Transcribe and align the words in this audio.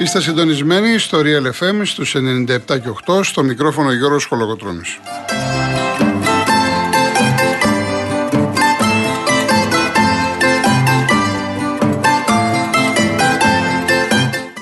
Είστε 0.00 0.20
συντονισμένοι 0.20 0.98
στο 0.98 1.18
Real 1.18 1.46
FM 1.60 1.80
στους 1.84 2.16
97 2.16 2.58
και 2.66 2.88
8 3.06 3.20
στο 3.22 3.42
μικρόφωνο 3.42 3.92
Γιώργος 3.92 4.24
Χολογοτρώνης. 4.24 4.98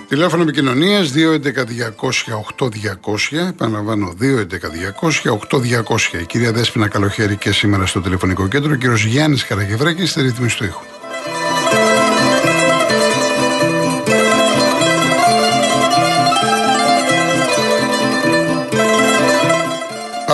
Τηλέφωνο 0.09 0.43
επικοινωνίας 0.43 1.12
211-200-8200. 1.12 3.48
Επαναλαμβάνω 3.48 4.15
211-200-8200. 4.20 6.20
Η 6.20 6.26
κυρία 6.26 6.52
Δέσπινα 6.52 6.88
Καλοχέρη 6.88 7.37
και 7.37 7.52
σήμερα 7.52 7.87
στο 7.87 8.01
τηλεφωνικό 8.01 8.48
κέντρο. 8.48 8.73
Ο 8.73 8.74
κύριος 8.74 9.04
Γιάννης 9.04 9.45
Καραγευρέκη 9.45 10.07
στη 10.07 10.23
ρύθμιση 10.23 10.57
του 10.57 10.65
ήχου. 10.65 10.98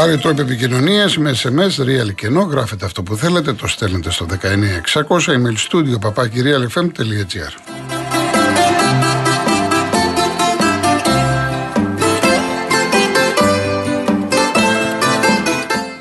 Άλλοι 0.05 0.19
τρόποι 0.19 0.41
επικοινωνίας 0.41 1.17
με 1.17 1.35
SMS, 1.43 1.83
real 1.83 2.15
κενό, 2.15 2.41
γράφετε 2.41 2.85
αυτό 2.85 3.03
που 3.03 3.17
θέλετε, 3.17 3.53
το 3.53 3.67
στέλνετε 3.67 4.11
στο 4.11 4.27
19600, 4.27 5.07
email 5.09 5.57
studio 5.69 5.99
papakirialfm.gr. 6.09 7.53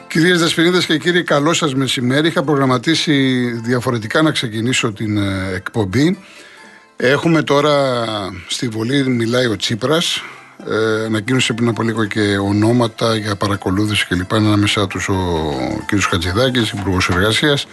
Κυρίες 0.08 0.40
Δεσποινίδες 0.40 0.86
και 0.86 0.98
κύριοι, 0.98 1.24
καλό 1.24 1.54
σας 1.54 1.76
μεσημέρι. 1.76 2.28
Είχα 2.28 2.44
προγραμματίσει 2.44 3.44
διαφορετικά 3.64 4.22
να 4.22 4.32
ξεκινήσω 4.32 4.92
την 4.94 5.18
ε, 5.18 5.54
εκπομπή. 5.56 6.20
Έχουμε 6.96 7.42
τώρα 7.42 8.06
στη 8.48 8.68
Βολή, 8.68 9.08
μιλάει 9.08 9.46
ο 9.46 9.56
Τσίπρας, 9.56 10.22
ε, 10.70 11.06
ανακοίνωσε 11.06 11.54
πριν 11.54 11.68
από 11.68 11.82
λίγο 11.82 12.06
και 12.06 12.38
ονόματα 12.38 13.16
για 13.16 13.36
παρακολούθηση 13.36 14.08
κλπ. 14.08 14.32
Είναι 14.32 14.48
ανάμεσά 14.48 14.88
τους 14.88 15.10
ο 15.10 15.16
κ. 15.86 16.02
Χατζηδάκης, 16.10 16.72
υπουργός 16.72 17.10
εργασίας. 17.10 17.68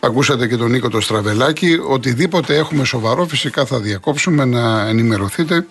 Ακούσατε 0.00 0.46
και 0.46 0.56
τον 0.56 0.70
Νίκο 0.70 0.88
το 0.88 1.00
Στραβελάκη. 1.00 1.78
Οτιδήποτε 1.88 2.56
έχουμε 2.56 2.84
σοβαρό, 2.84 3.26
φυσικά 3.26 3.64
θα 3.64 3.80
διακόψουμε 3.80 4.44
να 4.44 4.88
ενημερωθείτε. 4.88 5.66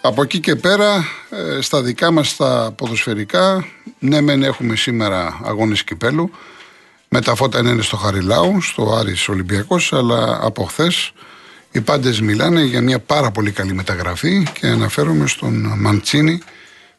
Από 0.00 0.22
εκεί 0.22 0.40
και 0.40 0.56
πέρα, 0.56 1.04
ε, 1.30 1.60
στα 1.60 1.82
δικά 1.82 2.10
μας 2.10 2.36
τα 2.36 2.72
ποδοσφαιρικά, 2.76 3.64
ναι 3.98 4.20
μεν 4.20 4.42
έχουμε 4.42 4.76
σήμερα 4.76 5.40
αγώνες 5.44 5.84
κυπέλου, 5.84 6.30
με 7.08 7.20
τα 7.20 7.34
φώτα 7.34 7.58
είναι 7.58 7.82
στο 7.82 7.96
Χαριλάου, 7.96 8.60
στο 8.60 8.96
Άρης 8.98 9.28
Ολυμπιακός, 9.28 9.92
αλλά 9.92 10.38
από 10.42 10.64
χθες 10.64 11.12
οι 11.72 11.80
πάντες 11.80 12.20
μιλάνε 12.20 12.62
για 12.62 12.80
μια 12.80 12.98
πάρα 12.98 13.30
πολύ 13.30 13.50
καλή 13.50 13.74
μεταγραφή 13.74 14.46
και 14.52 14.66
αναφέρομαι 14.66 15.26
στον 15.26 15.74
Μαντσίνη 15.78 16.40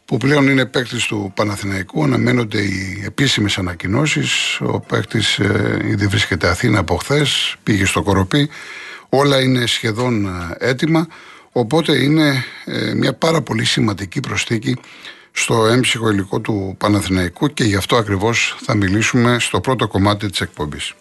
που 0.06 0.18
πλέον 0.18 0.48
είναι 0.48 0.66
παίκτης 0.66 1.06
του 1.06 1.32
Παναθηναϊκού. 1.36 2.04
Αναμένονται 2.04 2.62
οι 2.62 3.04
επίσημες 3.06 3.58
ανακοινώσεις. 3.58 4.60
Ο 4.62 4.80
παίκτης 4.80 5.40
ε, 5.40 5.82
ήδη 5.86 6.08
βρίσκεται 6.08 6.48
Αθήνα 6.48 6.80
από 6.80 6.96
χθες, 6.96 7.56
πήγε 7.64 7.86
στο 7.86 8.02
Κοροπή. 8.04 8.50
Όλα 9.10 9.42
είναι 9.42 9.66
σχεδόν 9.66 10.26
ε, 10.26 10.70
έτοιμα. 10.70 11.08
Οπότε 11.52 12.04
είναι 12.04 12.44
ε, 12.66 12.94
μια 12.94 13.14
πάρα 13.14 13.42
πολύ 13.42 13.66
σημαντική 13.66 14.20
προσθήκη 14.20 14.78
στο 15.32 15.66
έμψυχο 15.66 16.10
υλικό 16.10 16.40
του 16.40 16.76
Παναθηναϊκού 16.78 17.48
και 17.48 17.64
γι' 17.64 17.76
αυτό 17.76 17.96
ακριβώς 17.96 18.56
θα 18.62 18.76
μιλήσουμε 18.76 19.38
στο 19.40 19.60
πρώτο 19.60 19.88
κομμάτι 19.88 20.30
της 20.30 20.42
εκπομπής. 20.42 20.94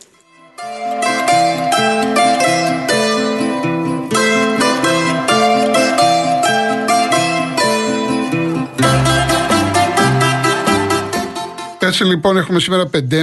Έτσι 11.92 12.04
λοιπόν 12.04 12.36
έχουμε 12.36 12.60
σήμερα 12.60 12.90
5.30, 13.10 13.22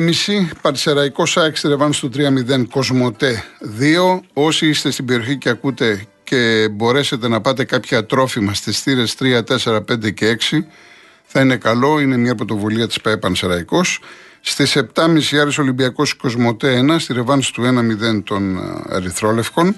Παρσεραϊκό 0.61 1.25
Σάξ 1.25 1.61
Ρεβάνς 1.61 1.97
στο 1.97 2.09
3-0, 2.13 2.67
Κοσμοτέ 2.69 3.43
2. 4.15 4.19
Όσοι 4.33 4.67
είστε 4.67 4.91
στην 4.91 5.05
περιοχή 5.05 5.37
και 5.37 5.49
ακούτε 5.49 6.05
και 6.23 6.69
μπορέσετε 6.71 7.27
να 7.27 7.41
πάτε 7.41 7.63
κάποια 7.63 8.05
τρόφιμα 8.05 8.53
στις 8.53 8.77
στήρες 8.77 9.15
3, 9.19 9.41
4, 9.43 9.79
5 9.91 10.13
και 10.13 10.37
6, 10.51 10.65
θα 11.23 11.41
είναι 11.41 11.55
καλό. 11.55 11.99
Είναι 11.99 12.17
μια 12.17 12.35
πρωτοβουλία 12.35 12.87
της 12.87 13.01
ΠαΕ 13.01 13.17
Πανσεραϊκός. 13.17 13.99
Στις 14.39 14.77
7.30 14.95 15.35
Άρης 15.41 15.57
Ολυμπιακός 15.57 16.13
Κοσμοτέ 16.13 16.79
1, 16.89 16.95
στη 16.99 17.13
Ρεβάνς 17.13 17.51
του 17.51 17.61
1-0 17.61 18.23
των 18.23 18.57
ε, 18.57 18.95
Ερυθρόλευκων. 18.95 19.75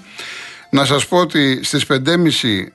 Να 0.70 0.84
σας 0.84 1.06
πω 1.06 1.18
ότι 1.18 1.64
στις 1.64 1.84
5.30 1.88 1.98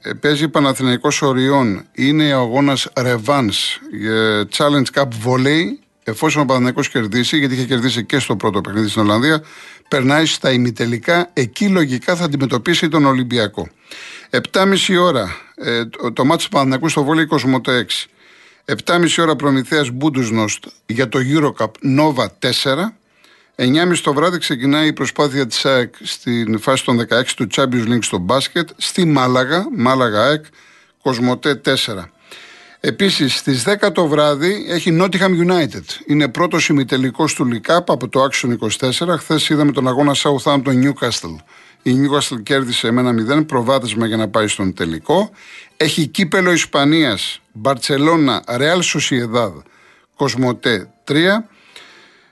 ε, 0.02 0.14
παίζει 0.14 0.48
Παναθηναϊκός 0.48 1.22
Οριών, 1.22 1.86
είναι 1.92 2.34
ο 2.34 2.40
αγώνας 2.40 2.88
Revans 2.94 3.80
Challenge 4.58 4.86
Cup 4.94 5.08
Volley 5.26 5.87
εφόσον 6.10 6.42
ο 6.42 6.46
Παναθυναϊκό 6.46 6.82
κερδίσει, 6.82 7.38
γιατί 7.38 7.54
είχε 7.54 7.66
κερδίσει 7.66 8.06
και 8.06 8.20
στο 8.20 8.36
πρώτο 8.36 8.62
παιχνίδι 8.62 8.88
στην 8.88 9.02
Ολλανδία, 9.02 9.44
περνάει 9.88 10.26
στα 10.26 10.52
ημιτελικά. 10.52 11.30
Εκεί 11.34 11.70
λογικά 11.70 12.16
θα 12.16 12.24
αντιμετωπίσει 12.24 12.90
τον 12.90 13.06
Ολυμπιακό. 13.06 13.70
7,5 14.52 14.98
ώρα 15.00 15.38
ε, 15.56 15.86
το, 15.86 16.12
το 16.12 16.26
μάτι 16.26 16.44
του 16.44 16.50
Παναθηναϊκού 16.50 16.90
στο 16.90 17.04
βόλιο 17.04 17.28
26. 17.66 17.72
7,5 18.86 19.06
ώρα 19.20 19.36
προμηθεία 19.36 19.86
Μπούντουσνοστ 19.94 20.66
για 20.86 21.10
το 21.10 21.20
Eurocup 21.20 21.72
Nova 22.00 22.26
4. 22.26 22.50
9.30 23.56 23.98
το 24.04 24.14
βράδυ 24.14 24.38
ξεκινάει 24.38 24.88
η 24.88 24.94
προσπάθεια 24.94 25.48
της 25.48 25.66
ΑΕΚ 25.66 25.94
στην 26.04 26.60
φάση 26.60 26.86
των 26.86 27.00
16 27.00 27.24
του 27.36 27.48
Champions 27.56 27.88
League 27.88 28.04
στο 28.04 28.18
μπάσκετ 28.18 28.70
στη 28.78 29.06
Μάλαγα, 29.06 29.68
Μάλαγα 29.76 30.24
ΑΕΚ, 30.24 30.46
Κοσμοτέ 31.02 31.62
4. 31.66 31.76
Επίσης 32.80 33.36
στις 33.36 33.64
10 33.64 33.92
το 33.92 34.08
βράδυ 34.08 34.66
έχει 34.70 34.98
Nottingham 35.02 35.32
United. 35.48 35.84
Είναι 36.06 36.28
πρώτος 36.28 36.70
ημιτελικός 36.70 37.34
του 37.34 37.46
Λικάπ 37.46 37.92
από 37.92 38.10
το 38.10 38.24
Action 38.24 38.58
24. 38.58 39.18
Χθες 39.18 39.50
είδαμε 39.50 39.72
τον 39.72 39.88
αγώνα 39.88 40.16
Southampton 40.16 40.84
Newcastle. 40.84 41.36
Η 41.82 41.96
Newcastle 41.96 42.44
κέρδισε 42.44 42.92
με 42.92 43.02
ένα 43.02 43.40
0 43.40 43.46
προβάδισμα 43.48 44.06
για 44.06 44.18
να 44.18 44.28
πάει 44.28 44.48
στον 44.48 44.74
τελικό. 44.74 45.32
Έχει 45.78 46.08
κύπελο 46.08 46.52
Ισπανίας, 46.52 47.42
Μπαρσελόνα, 47.52 48.44
Real 48.48 48.80
Sociedad, 48.94 49.54
Κοσμοτέ 50.16 50.90
3. 51.04 51.50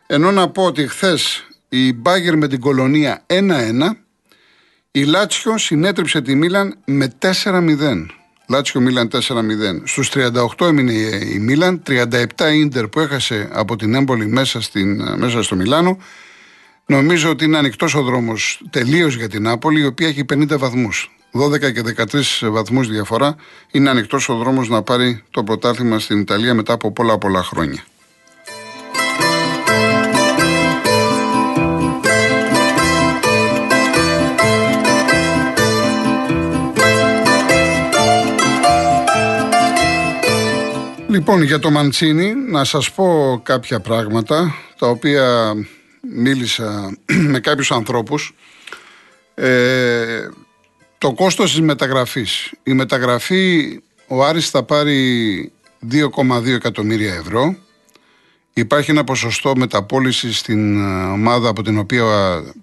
Ενώ 0.07 0.31
να 0.31 0.50
πω 0.50 0.63
ότι 0.63 0.88
χθες 0.88 1.47
η 1.69 1.94
Μπάγκερ 1.94 2.38
με 2.38 2.47
την 2.47 2.59
Κολονία 2.59 3.23
1-1. 3.27 3.97
Η 4.91 5.03
Λάτσιο 5.03 5.57
συνέτριψε 5.57 6.22
τη 6.22 6.35
Μίλαν 6.35 6.77
με 6.85 7.13
4-0. 7.19 8.06
Λάτσιο 8.47 8.81
Μίλαν 8.81 9.09
4-0. 9.11 9.19
Στους 9.83 10.09
38 10.13 10.68
έμεινε 10.68 10.92
η 11.33 11.39
Μίλαν, 11.39 11.81
37 11.88 12.53
ίντερ 12.53 12.88
που 12.88 13.00
έχασε 13.00 13.50
από 13.51 13.75
την 13.75 13.94
έμπολη 13.94 14.27
μέσα, 14.27 14.62
στην, 14.62 15.18
μέσα 15.18 15.44
στο 15.44 15.56
Μιλάνο. 15.56 15.97
Νομίζω 16.86 17.30
ότι 17.30 17.45
είναι 17.45 17.57
ανοιχτός 17.57 17.95
ο 17.95 18.01
δρόμος 18.01 18.62
τελείως 18.69 19.15
για 19.15 19.30
την 19.30 19.42
Νάπολη, 19.42 19.80
η 19.80 19.86
οποία 19.86 20.07
έχει 20.07 20.25
50 20.33 20.57
βαθμούς. 20.57 21.09
12 21.31 21.71
και 21.71 21.81
13 22.42 22.50
βαθμούς 22.51 22.88
διαφορά. 22.88 23.36
Είναι 23.71 23.89
ανοιχτός 23.89 24.30
ο 24.30 24.36
δρόμος 24.36 24.69
να 24.69 24.81
πάρει 24.81 25.24
το 25.31 25.44
πρωτάθλημα 25.44 26.00
στην 26.00 26.19
Ιταλία 26.19 26.53
μετά 26.53 26.74
από 26.74 26.91
πολλά 26.91 27.18
πολλά 27.18 27.44
χρόνια. 27.44 27.83
Λοιπόν, 41.15 41.41
για 41.41 41.59
το 41.59 41.71
Μαντσίνη, 41.71 42.33
να 42.33 42.63
σας 42.63 42.91
πω 42.91 43.39
κάποια 43.44 43.79
πράγματα, 43.79 44.56
τα 44.77 44.88
οποία 44.88 45.53
μίλησα 46.01 46.97
με 47.31 47.39
κάποιους 47.39 47.71
ανθρώπους. 47.71 48.35
Ε, 49.35 50.29
το 50.97 51.13
κόστος 51.13 51.51
της 51.51 51.62
μεταγραφής. 51.62 52.51
Η 52.63 52.73
μεταγραφή, 52.73 53.79
ο 54.07 54.23
Άρης 54.23 54.50
θα 54.50 54.63
πάρει 54.63 55.51
2,2 55.91 56.47
εκατομμύρια 56.47 57.13
ευρώ. 57.13 57.56
Υπάρχει 58.53 58.91
ένα 58.91 59.03
ποσοστό 59.03 59.56
μεταπόλησης 59.56 60.38
στην 60.38 60.77
ε, 60.83 61.06
ομάδα 61.06 61.50
από 61.50 61.62
την 61.62 61.77
οποία 61.77 62.06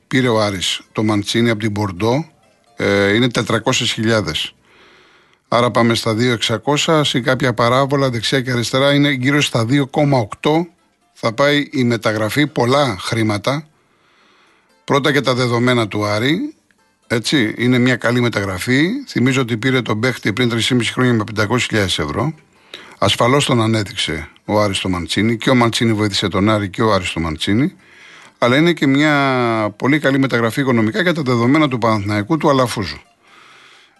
πήρε 0.08 0.28
ο 0.28 0.40
Άρης 0.40 0.80
το 0.92 1.02
Μαντσίνη 1.02 1.50
από 1.50 1.60
την 1.60 1.70
Μπορντό. 1.70 2.24
Ε, 2.76 3.14
είναι 3.14 3.26
400.000. 3.34 4.22
Άρα 5.54 5.70
πάμε 5.70 5.94
στα 5.94 6.16
2.600 6.76 7.00
σε 7.04 7.20
κάποια 7.20 7.54
παράβολα 7.54 8.10
δεξιά 8.10 8.40
και 8.40 8.50
αριστερά 8.50 8.94
είναι 8.94 9.10
γύρω 9.10 9.40
στα 9.40 9.66
2,8 9.68 9.86
θα 11.12 11.32
πάει 11.32 11.68
η 11.72 11.84
μεταγραφή, 11.84 12.46
πολλά 12.46 12.96
χρήματα. 13.00 13.66
Πρώτα 14.84 15.12
και 15.12 15.20
τα 15.20 15.34
δεδομένα 15.34 15.88
του 15.88 16.04
Άρη, 16.04 16.54
έτσι, 17.06 17.54
είναι 17.58 17.78
μια 17.78 17.96
καλή 17.96 18.20
μεταγραφή. 18.20 18.88
Θυμίζω 19.06 19.40
ότι 19.40 19.56
πήρε 19.56 19.82
τον 19.82 20.00
παίχτη 20.00 20.32
πριν 20.32 20.50
3,5 20.52 20.78
χρόνια 20.92 21.12
με 21.12 21.24
500.000 21.36 21.76
ευρώ. 21.76 22.34
Ασφαλώς 22.98 23.44
τον 23.44 23.62
ανέδειξε 23.62 24.28
ο 24.44 24.60
Άρης 24.60 24.78
το 24.78 24.88
Μαντσίνη 24.88 25.36
και 25.36 25.50
ο 25.50 25.54
Μαντσίνη 25.54 25.92
βοήθησε 25.92 26.28
τον 26.28 26.48
Άρη 26.48 26.68
και 26.68 26.82
ο 26.82 26.92
Άρης 26.92 27.12
το 27.12 27.20
Μαντσίνη. 27.20 27.74
Αλλά 28.38 28.56
είναι 28.56 28.72
και 28.72 28.86
μια 28.86 29.74
πολύ 29.76 29.98
καλή 29.98 30.18
μεταγραφή 30.18 30.60
οικονομικά 30.60 31.02
για 31.02 31.14
τα 31.14 31.22
δεδομένα 31.22 31.68
του 31.68 31.78
Παναθηναϊκού 31.78 32.36
του 32.36 32.50
Αλαφούζου. 32.50 33.00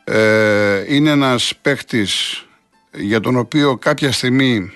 Ε, 0.04 0.71
είναι 0.88 1.10
ένας 1.10 1.52
παίχτης 1.62 2.44
για 2.96 3.20
τον 3.20 3.36
οποίο 3.36 3.76
κάποια 3.76 4.12
στιγμή 4.12 4.72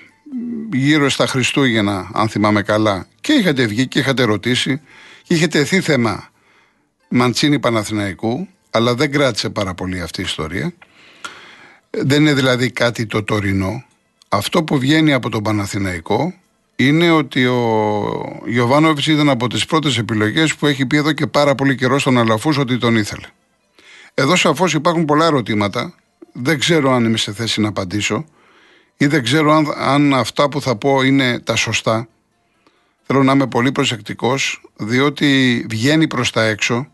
γύρω 0.73 1.09
στα 1.09 1.27
Χριστούγεννα, 1.27 2.09
αν 2.13 2.29
θυμάμαι 2.29 2.61
καλά, 2.61 3.07
και 3.21 3.33
είχατε 3.33 3.65
βγει 3.65 3.87
και 3.87 3.99
είχατε 3.99 4.23
ρωτήσει 4.23 4.81
και 5.23 5.33
είχε 5.33 5.47
τεθεί 5.47 5.81
θέμα 5.81 6.29
Μαντσίνη 7.09 7.59
Παναθηναϊκού, 7.59 8.47
αλλά 8.69 8.95
δεν 8.95 9.11
κράτησε 9.11 9.49
πάρα 9.49 9.73
πολύ 9.73 10.01
αυτή 10.01 10.21
η 10.21 10.23
ιστορία. 10.23 10.73
Δεν 11.89 12.21
είναι 12.21 12.33
δηλαδή 12.33 12.71
κάτι 12.71 13.05
το 13.05 13.23
τωρινό. 13.23 13.83
Αυτό 14.29 14.63
που 14.63 14.79
βγαίνει 14.79 15.13
από 15.13 15.29
τον 15.29 15.43
Παναθηναϊκό 15.43 16.33
είναι 16.75 17.11
ότι 17.11 17.45
ο 17.45 18.43
Γιωβάνοβιτς 18.45 19.07
ήταν 19.07 19.29
από 19.29 19.47
τις 19.47 19.65
πρώτες 19.65 19.97
επιλογές 19.97 20.55
που 20.55 20.65
έχει 20.65 20.85
πει 20.85 20.97
εδώ 20.97 21.11
και 21.11 21.27
πάρα 21.27 21.55
πολύ 21.55 21.75
καιρό 21.75 21.99
στον 21.99 22.17
Αλαφούς 22.17 22.57
ότι 22.57 22.77
τον 22.77 22.95
ήθελε. 22.95 23.27
Εδώ 24.19 24.35
σαφώς 24.35 24.73
υπάρχουν 24.73 25.05
πολλά 25.05 25.25
ερωτήματα. 25.25 25.93
Δεν 26.31 26.59
ξέρω 26.59 26.91
αν 26.91 27.05
είμαι 27.05 27.17
σε 27.17 27.33
θέση 27.33 27.61
να 27.61 27.67
απαντήσω 27.67 28.25
ή 28.97 29.07
δεν 29.07 29.23
ξέρω 29.23 29.53
αν, 29.53 29.73
αν 29.77 30.13
αυτά 30.13 30.49
που 30.49 30.61
θα 30.61 30.75
πω 30.75 31.01
είναι 31.01 31.39
τα 31.39 31.55
σωστά. 31.55 32.07
Θέλω 33.03 33.23
να 33.23 33.31
είμαι 33.31 33.47
πολύ 33.47 33.71
προσεκτικός 33.71 34.61
διότι 34.75 35.65
βγαίνει 35.69 36.07
προς 36.07 36.31
τα 36.31 36.43
έξω 36.43 36.87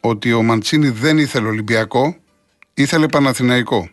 ότι 0.00 0.32
ο 0.32 0.42
Μαντσίνη 0.42 0.88
δεν 0.88 1.18
ήθελε 1.18 1.48
Ολυμπιακό, 1.48 2.16
ήθελε 2.74 3.08
Παναθηναϊκό. 3.08 3.88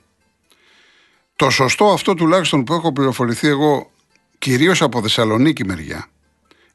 Το 1.36 1.50
σωστό 1.50 1.86
αυτό 1.86 2.14
τουλάχιστον 2.14 2.64
που 2.64 2.74
έχω 2.74 2.94
πληροφορηθεί 2.94 3.48
εγώ 3.48 3.92
κυρίως 4.38 4.82
από 4.82 5.02
Θεσσαλονίκη 5.02 5.66
μεριά 5.66 6.08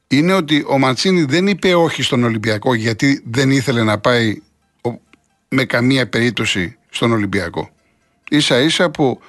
είναι 0.07 0.33
ότι 0.33 0.65
ο 0.67 0.77
Μαντσίνη 0.77 1.23
δεν 1.23 1.47
είπε 1.47 1.75
όχι 1.75 2.03
στον 2.03 2.23
Ολυμπιακό 2.23 2.73
γιατί 2.73 3.23
δεν 3.25 3.51
ήθελε 3.51 3.83
να 3.83 3.97
πάει 3.97 4.41
με 5.47 5.65
καμία 5.65 6.09
περίπτωση 6.09 6.77
στον 6.89 7.11
Ολυμπιακό. 7.11 7.69
Ίσα 8.29 8.59
ίσα 8.59 8.89
που 8.89 9.21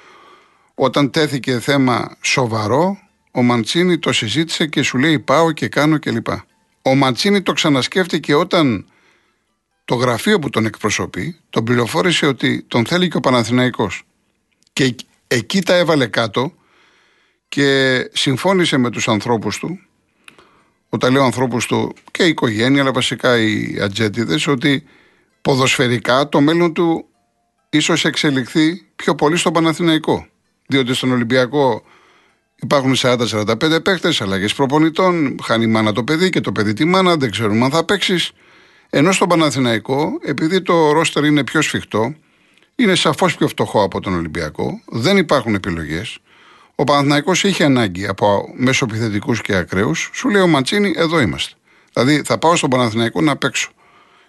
όταν 0.75 1.11
τέθηκε 1.11 1.59
θέμα 1.59 2.17
σοβαρό, 2.21 2.97
ο 3.31 3.41
Μαντσίνη 3.41 3.97
το 3.97 4.11
συζήτησε 4.11 4.67
και 4.67 4.81
σου 4.81 4.97
λέει 4.97 5.19
πάω 5.19 5.51
και 5.51 5.67
κάνω 5.67 5.99
κλπ. 5.99 6.27
Ο 6.81 6.95
Μαντσίνη 6.95 7.41
το 7.41 7.53
ξανασκέφτηκε 7.53 8.33
όταν 8.33 8.85
το 9.85 9.95
γραφείο 9.95 10.39
που 10.39 10.49
τον 10.49 10.65
εκπροσωπεί 10.65 11.39
τον 11.49 11.63
πληροφόρησε 11.63 12.25
ότι 12.25 12.63
τον 12.67 12.85
θέλει 12.85 13.07
και 13.07 13.17
ο 13.17 13.19
Παναθηναϊκός. 13.19 14.03
Και 14.73 14.95
εκεί 15.27 15.61
τα 15.61 15.75
έβαλε 15.75 16.07
κάτω 16.07 16.53
και 17.47 17.99
συμφώνησε 18.13 18.77
με 18.77 18.89
τους 18.89 19.07
ανθρώπους 19.07 19.57
του 19.57 19.79
όταν 20.89 21.11
λέω 21.11 21.23
ανθρώπους 21.23 21.65
του 21.65 21.93
και 22.11 22.23
η 22.23 22.27
οικογένεια 22.27 22.81
αλλά 22.81 22.91
βασικά 22.91 23.37
οι 23.37 23.77
ατζέντιδες 23.81 24.47
ότι 24.47 24.83
ποδοσφαιρικά 25.47 26.29
το 26.29 26.41
μέλλον 26.41 26.73
του 26.73 27.05
ίσως 27.69 28.05
εξελιχθεί 28.05 28.85
πιο 28.95 29.15
πολύ 29.15 29.37
στο 29.37 29.51
Παναθηναϊκό. 29.51 30.27
Διότι 30.67 30.93
στον 30.93 31.11
Ολυμπιακό 31.11 31.83
υπάρχουν 32.55 32.95
40-45 32.97 33.83
παίχτε, 33.83 34.13
αλλαγές 34.19 34.53
προπονητών, 34.53 35.37
χάνει 35.43 35.67
μάνα 35.67 35.91
το 35.91 36.03
παιδί 36.03 36.29
και 36.29 36.41
το 36.41 36.51
παιδί 36.51 36.73
τη 36.73 36.85
μάνα, 36.85 37.15
δεν 37.15 37.31
ξέρουμε 37.31 37.65
αν 37.65 37.71
θα 37.71 37.83
παίξει. 37.83 38.17
Ενώ 38.89 39.11
στον 39.11 39.27
Παναθηναϊκό, 39.27 40.19
επειδή 40.21 40.61
το 40.61 40.91
ρόστερ 40.91 41.25
είναι 41.25 41.43
πιο 41.43 41.61
σφιχτό, 41.61 42.15
είναι 42.75 42.95
σαφώς 42.95 43.35
πιο 43.35 43.47
φτωχό 43.47 43.83
από 43.83 44.01
τον 44.01 44.13
Ολυμπιακό, 44.13 44.81
δεν 44.85 45.17
υπάρχουν 45.17 45.55
επιλογές. 45.55 46.17
Ο 46.75 46.83
Παναθηναϊκός 46.83 47.43
είχε 47.43 47.63
ανάγκη 47.63 48.07
από 48.07 48.53
μεσοπιθετικούς 48.57 49.41
και 49.41 49.55
ακραίους, 49.55 50.09
σου 50.13 50.29
λέει 50.29 50.41
ο 50.41 50.47
Ματσίνη, 50.47 50.93
εδώ 50.95 51.19
είμαστε. 51.19 51.53
Δηλαδή 51.93 52.21
θα 52.25 52.37
πάω 52.37 52.55
στον 52.55 52.69
Παναθηναϊκό 52.69 53.21
να 53.21 53.35
παίξω. 53.35 53.71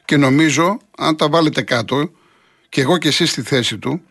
Και 0.09 0.17
νομίζω, 0.17 0.79
αν 0.99 1.17
τα 1.17 1.29
βάλετε 1.29 1.63
κάτω, 1.63 2.11
και 2.69 2.81
εγώ 2.81 2.99
και 2.99 3.09
εσείς 3.09 3.31
στη 3.31 3.43
θέση 3.43 3.79
του, 3.79 4.03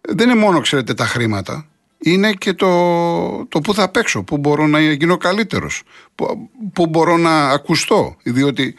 δεν 0.00 0.30
είναι 0.30 0.38
μόνο, 0.38 0.60
ξέρετε, 0.60 0.94
τα 0.94 1.06
χρήματα. 1.06 1.68
Είναι 1.98 2.32
και 2.32 2.52
το, 2.52 3.46
το 3.46 3.60
που 3.60 3.74
θα 3.74 3.88
παίξω, 3.88 4.22
που 4.22 4.38
μπορώ 4.38 4.66
να 4.66 4.80
γίνω 4.80 5.16
καλύτερος, 5.16 5.82
που, 6.14 6.50
που 6.72 6.86
μπορώ 6.86 7.16
να 7.16 7.48
ακουστώ. 7.48 8.16
Διότι 8.22 8.74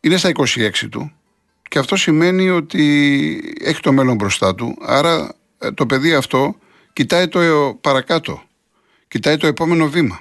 είναι 0.00 0.16
στα 0.16 0.32
26 0.34 0.70
του 0.90 1.12
και 1.62 1.78
αυτό 1.78 1.96
σημαίνει 1.96 2.50
ότι 2.50 3.54
έχει 3.60 3.80
το 3.80 3.92
μέλλον 3.92 4.16
μπροστά 4.16 4.54
του. 4.54 4.78
Άρα 4.80 5.34
ε, 5.58 5.70
το 5.70 5.86
παιδί 5.86 6.14
αυτό 6.14 6.56
κοιτάει 6.92 7.28
το 7.28 7.40
παρακάτω. 7.80 8.42
Κοιτάει 9.08 9.36
το 9.36 9.46
επόμενο 9.46 9.88
βήμα. 9.88 10.20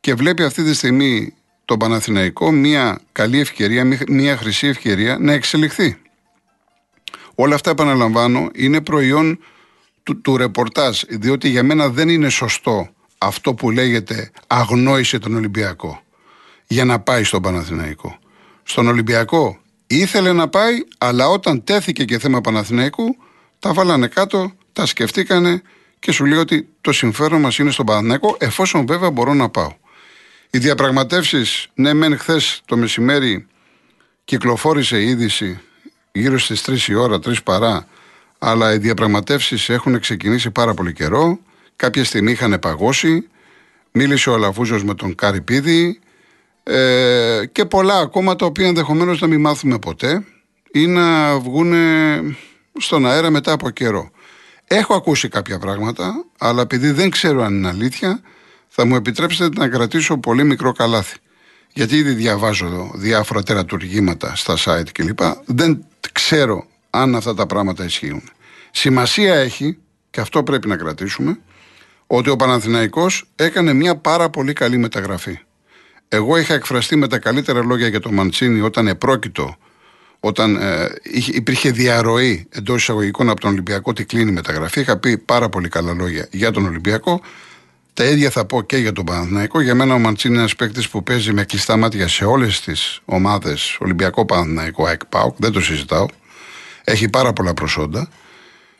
Και 0.00 0.14
βλέπει 0.14 0.42
αυτή 0.42 0.64
τη 0.64 0.74
στιγμή 0.74 1.34
τον 1.64 1.78
Παναθηναϊκό 1.78 2.50
μια 2.50 3.00
καλή 3.12 3.40
ευκαιρία, 3.40 3.98
μια 4.08 4.36
χρυσή 4.36 4.66
ευκαιρία 4.66 5.18
να 5.20 5.32
εξελιχθεί. 5.32 5.96
Όλα 7.34 7.54
αυτά, 7.54 7.70
επαναλαμβάνω, 7.70 8.50
είναι 8.54 8.80
προϊόν 8.80 9.38
του, 10.02 10.20
του 10.20 10.36
ρεπορτάζ, 10.36 11.02
διότι 11.08 11.48
για 11.48 11.62
μένα 11.62 11.88
δεν 11.88 12.08
είναι 12.08 12.28
σωστό 12.28 12.88
αυτό 13.18 13.54
που 13.54 13.70
λέγεται 13.70 14.30
αγνόησε 14.46 15.18
τον 15.18 15.34
Ολυμπιακό 15.34 16.02
για 16.66 16.84
να 16.84 17.00
πάει 17.00 17.24
στον 17.24 17.42
Παναθηναϊκό. 17.42 18.18
Στον 18.62 18.88
Ολυμπιακό 18.88 19.58
ήθελε 19.86 20.32
να 20.32 20.48
πάει, 20.48 20.74
αλλά 20.98 21.28
όταν 21.28 21.64
τέθηκε 21.64 22.04
και 22.04 22.18
θέμα 22.18 22.40
Παναθηναϊκού, 22.40 23.16
τα 23.58 23.72
βάλανε 23.72 24.06
κάτω, 24.06 24.52
τα 24.72 24.86
σκεφτήκανε 24.86 25.62
και 25.98 26.12
σου 26.12 26.24
λέει 26.24 26.38
ότι 26.38 26.68
το 26.80 26.92
συμφέρον 26.92 27.40
μας 27.40 27.58
είναι 27.58 27.70
στον 27.70 27.86
Παναθηναϊκό, 27.86 28.36
εφόσον 28.38 28.86
βέβαια 28.86 29.10
μπορώ 29.10 29.34
να 29.34 29.48
πάω. 29.48 29.72
Οι 30.54 30.58
διαπραγματεύσεις, 30.58 31.66
ναι, 31.74 31.92
μεν 31.92 32.18
χθες 32.18 32.62
το 32.64 32.76
μεσημέρι 32.76 33.46
κυκλοφόρησε 34.24 34.98
η 35.00 35.08
είδηση 35.08 35.60
γύρω 36.12 36.38
στις 36.38 36.62
3 36.62 36.88
η 36.88 36.94
ώρα, 36.94 37.18
3 37.18 37.42
παρά, 37.44 37.86
αλλά 38.38 38.74
οι 38.74 38.78
διαπραγματεύσεις 38.78 39.68
έχουν 39.68 40.00
ξεκινήσει 40.00 40.50
πάρα 40.50 40.74
πολύ 40.74 40.92
καιρό. 40.92 41.38
Κάποια 41.76 42.04
στιγμή 42.04 42.30
είχαν 42.30 42.58
παγώσει. 42.60 43.28
Μίλησε 43.92 44.30
ο 44.30 44.34
Αλαφούζος 44.34 44.84
με 44.84 44.94
τον 44.94 45.14
Καρυπίδη 45.14 46.00
ε, 46.62 47.42
και 47.52 47.64
πολλά 47.64 47.98
ακόμα 47.98 48.36
τα 48.36 48.46
οποία 48.46 48.66
ενδεχομένως 48.66 49.20
να 49.20 49.26
μην 49.26 49.40
μάθουμε 49.40 49.78
ποτέ 49.78 50.24
ή 50.72 50.86
να 50.86 51.38
βγουν 51.38 51.74
στον 52.78 53.06
αέρα 53.06 53.30
μετά 53.30 53.52
από 53.52 53.70
καιρό. 53.70 54.10
Έχω 54.66 54.94
ακούσει 54.94 55.28
κάποια 55.28 55.58
πράγματα, 55.58 56.24
αλλά 56.38 56.62
επειδή 56.62 56.90
δεν 56.90 57.10
ξέρω 57.10 57.42
αν 57.42 57.54
είναι 57.54 57.68
αλήθεια, 57.68 58.22
θα 58.76 58.84
μου 58.86 58.96
επιτρέψετε 58.96 59.58
να 59.58 59.68
κρατήσω 59.68 60.18
πολύ 60.18 60.44
μικρό 60.44 60.72
καλάθι. 60.72 61.16
Γιατί 61.72 61.96
ήδη 61.96 62.12
διαβάζω 62.12 62.66
εδώ 62.66 62.90
διάφορα 62.94 63.42
τερατουργήματα 63.42 64.36
στα 64.36 64.56
site 64.58 64.88
κλπ. 64.92 65.18
Δεν 65.44 65.84
ξέρω 66.12 66.66
αν 66.90 67.14
αυτά 67.14 67.34
τα 67.34 67.46
πράγματα 67.46 67.84
ισχύουν. 67.84 68.22
Σημασία 68.70 69.34
έχει, 69.34 69.78
και 70.10 70.20
αυτό 70.20 70.42
πρέπει 70.42 70.68
να 70.68 70.76
κρατήσουμε, 70.76 71.38
ότι 72.06 72.30
ο 72.30 72.36
Παναθηναϊκός 72.36 73.24
έκανε 73.36 73.72
μια 73.72 73.96
πάρα 73.96 74.30
πολύ 74.30 74.52
καλή 74.52 74.76
μεταγραφή. 74.76 75.38
Εγώ 76.08 76.36
είχα 76.36 76.54
εκφραστεί 76.54 76.96
με 76.96 77.08
τα 77.08 77.18
καλύτερα 77.18 77.64
λόγια 77.64 77.88
για 77.88 78.00
τον 78.00 78.14
Μαντσίνη 78.14 78.60
όταν 78.60 78.86
επρόκειτο, 78.86 79.56
όταν 80.20 80.56
ε, 80.56 80.88
υπήρχε 81.32 81.70
διαρροή 81.70 82.46
εντός 82.50 82.82
εισαγωγικών 82.82 83.30
από 83.30 83.40
τον 83.40 83.50
Ολυμπιακό 83.50 83.90
ότι 83.90 84.04
κλείνει 84.04 84.30
η 84.30 84.34
μεταγραφή. 84.34 84.80
Είχα 84.80 84.98
πει 84.98 85.18
πάρα 85.18 85.48
πολύ 85.48 85.68
καλά 85.68 85.92
λόγια 85.92 86.28
για 86.30 86.50
τον 86.50 86.66
Ολυμπιακό. 86.66 87.20
Τα 87.94 88.04
ίδια 88.04 88.30
θα 88.30 88.44
πω 88.44 88.62
και 88.62 88.76
για 88.76 88.92
τον 88.92 89.04
Παναθηναϊκό. 89.04 89.60
Για 89.60 89.74
μένα 89.74 89.94
ο 89.94 89.98
Μαντσίνη 89.98 90.32
είναι 90.32 90.42
ένας 90.42 90.56
παίκτης 90.56 90.88
που 90.88 91.02
παίζει 91.02 91.32
με 91.32 91.44
κλειστά 91.44 91.76
μάτια 91.76 92.08
σε 92.08 92.24
όλες 92.24 92.60
τις 92.60 93.00
ομάδες 93.04 93.76
Ολυμπιακό, 93.80 94.24
Παναθηναϊκό, 94.24 94.86
ΑΕΚ, 94.86 95.00
Δεν 95.36 95.52
το 95.52 95.60
συζητάω. 95.60 96.06
Έχει 96.84 97.08
πάρα 97.08 97.32
πολλά 97.32 97.54
προσόντα. 97.54 98.08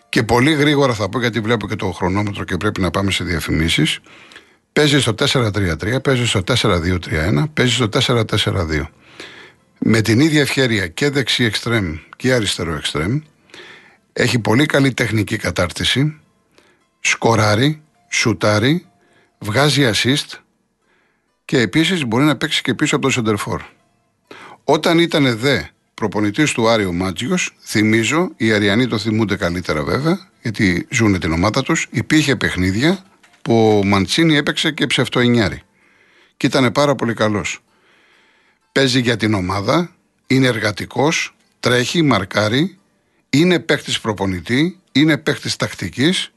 Και 0.08 0.22
πολύ 0.22 0.52
γρήγορα 0.52 0.94
θα 0.94 1.08
πω, 1.08 1.20
γιατί 1.20 1.40
βλέπω 1.40 1.68
και 1.68 1.76
το 1.76 1.90
χρονόμετρο 1.90 2.44
και 2.44 2.56
πρέπει 2.56 2.80
να 2.80 2.90
πάμε 2.90 3.10
σε 3.10 3.24
διαφημίσεις. 3.24 3.98
Παίζει 4.72 5.00
στο 5.00 5.14
4-3-3, 5.14 6.02
παίζει 6.02 6.26
στο 6.26 6.42
4-2-3-1, 6.46 7.44
παίζει 7.54 7.72
στο 7.72 7.88
4-4-2. 7.88 8.90
Με 9.78 10.00
την 10.00 10.20
ίδια 10.20 10.40
ευκαιρία 10.40 10.86
και 10.86 11.10
δεξί 11.10 11.44
εξτρέμ 11.44 11.96
και 12.16 12.32
αριστερό 12.32 12.74
εξτρέμ. 12.74 13.20
Έχει 14.12 14.38
πολύ 14.38 14.66
καλή 14.66 14.94
τεχνική 14.94 15.36
κατάρτιση. 15.36 16.20
Σκοράρει, 17.00 17.82
σουτάρει, 18.10 18.86
βγάζει 19.44 19.90
assist 19.92 20.38
και 21.44 21.58
επίσης 21.58 22.04
μπορεί 22.04 22.24
να 22.24 22.36
παίξει 22.36 22.62
και 22.62 22.74
πίσω 22.74 22.96
από 22.96 23.04
το 23.04 23.10
σεντερφόρ. 23.10 23.62
Όταν 24.64 24.98
ήταν 24.98 25.38
δε 25.38 25.62
προπονητής 25.94 26.52
του 26.52 26.68
Άριο 26.68 26.92
Μάτζιος, 26.92 27.56
θυμίζω, 27.60 28.30
οι 28.36 28.52
Αριανοί 28.52 28.86
το 28.86 28.98
θυμούνται 28.98 29.36
καλύτερα 29.36 29.82
βέβαια, 29.82 30.28
γιατί 30.42 30.86
ζουν 30.90 31.20
την 31.20 31.32
ομάδα 31.32 31.62
τους, 31.62 31.86
υπήρχε 31.90 32.36
παιχνίδια 32.36 33.04
που 33.42 33.78
ο 33.78 33.84
Μαντσίνη 33.84 34.36
έπαιξε 34.36 34.70
και 34.70 34.86
ψευτοενιάρη. 34.86 35.62
Και 36.36 36.46
ήταν 36.46 36.72
πάρα 36.72 36.94
πολύ 36.94 37.14
καλός. 37.14 37.58
Παίζει 38.72 39.00
για 39.00 39.16
την 39.16 39.34
ομάδα, 39.34 39.94
είναι 40.26 40.46
εργατικός, 40.46 41.34
τρέχει, 41.60 42.02
μαρκάρει, 42.02 42.78
είναι 43.30 43.58
παίχτης 43.58 44.00
προπονητή, 44.00 44.78
είναι 44.92 45.18
παίχτης 45.18 45.56
τακτικής 45.56 46.32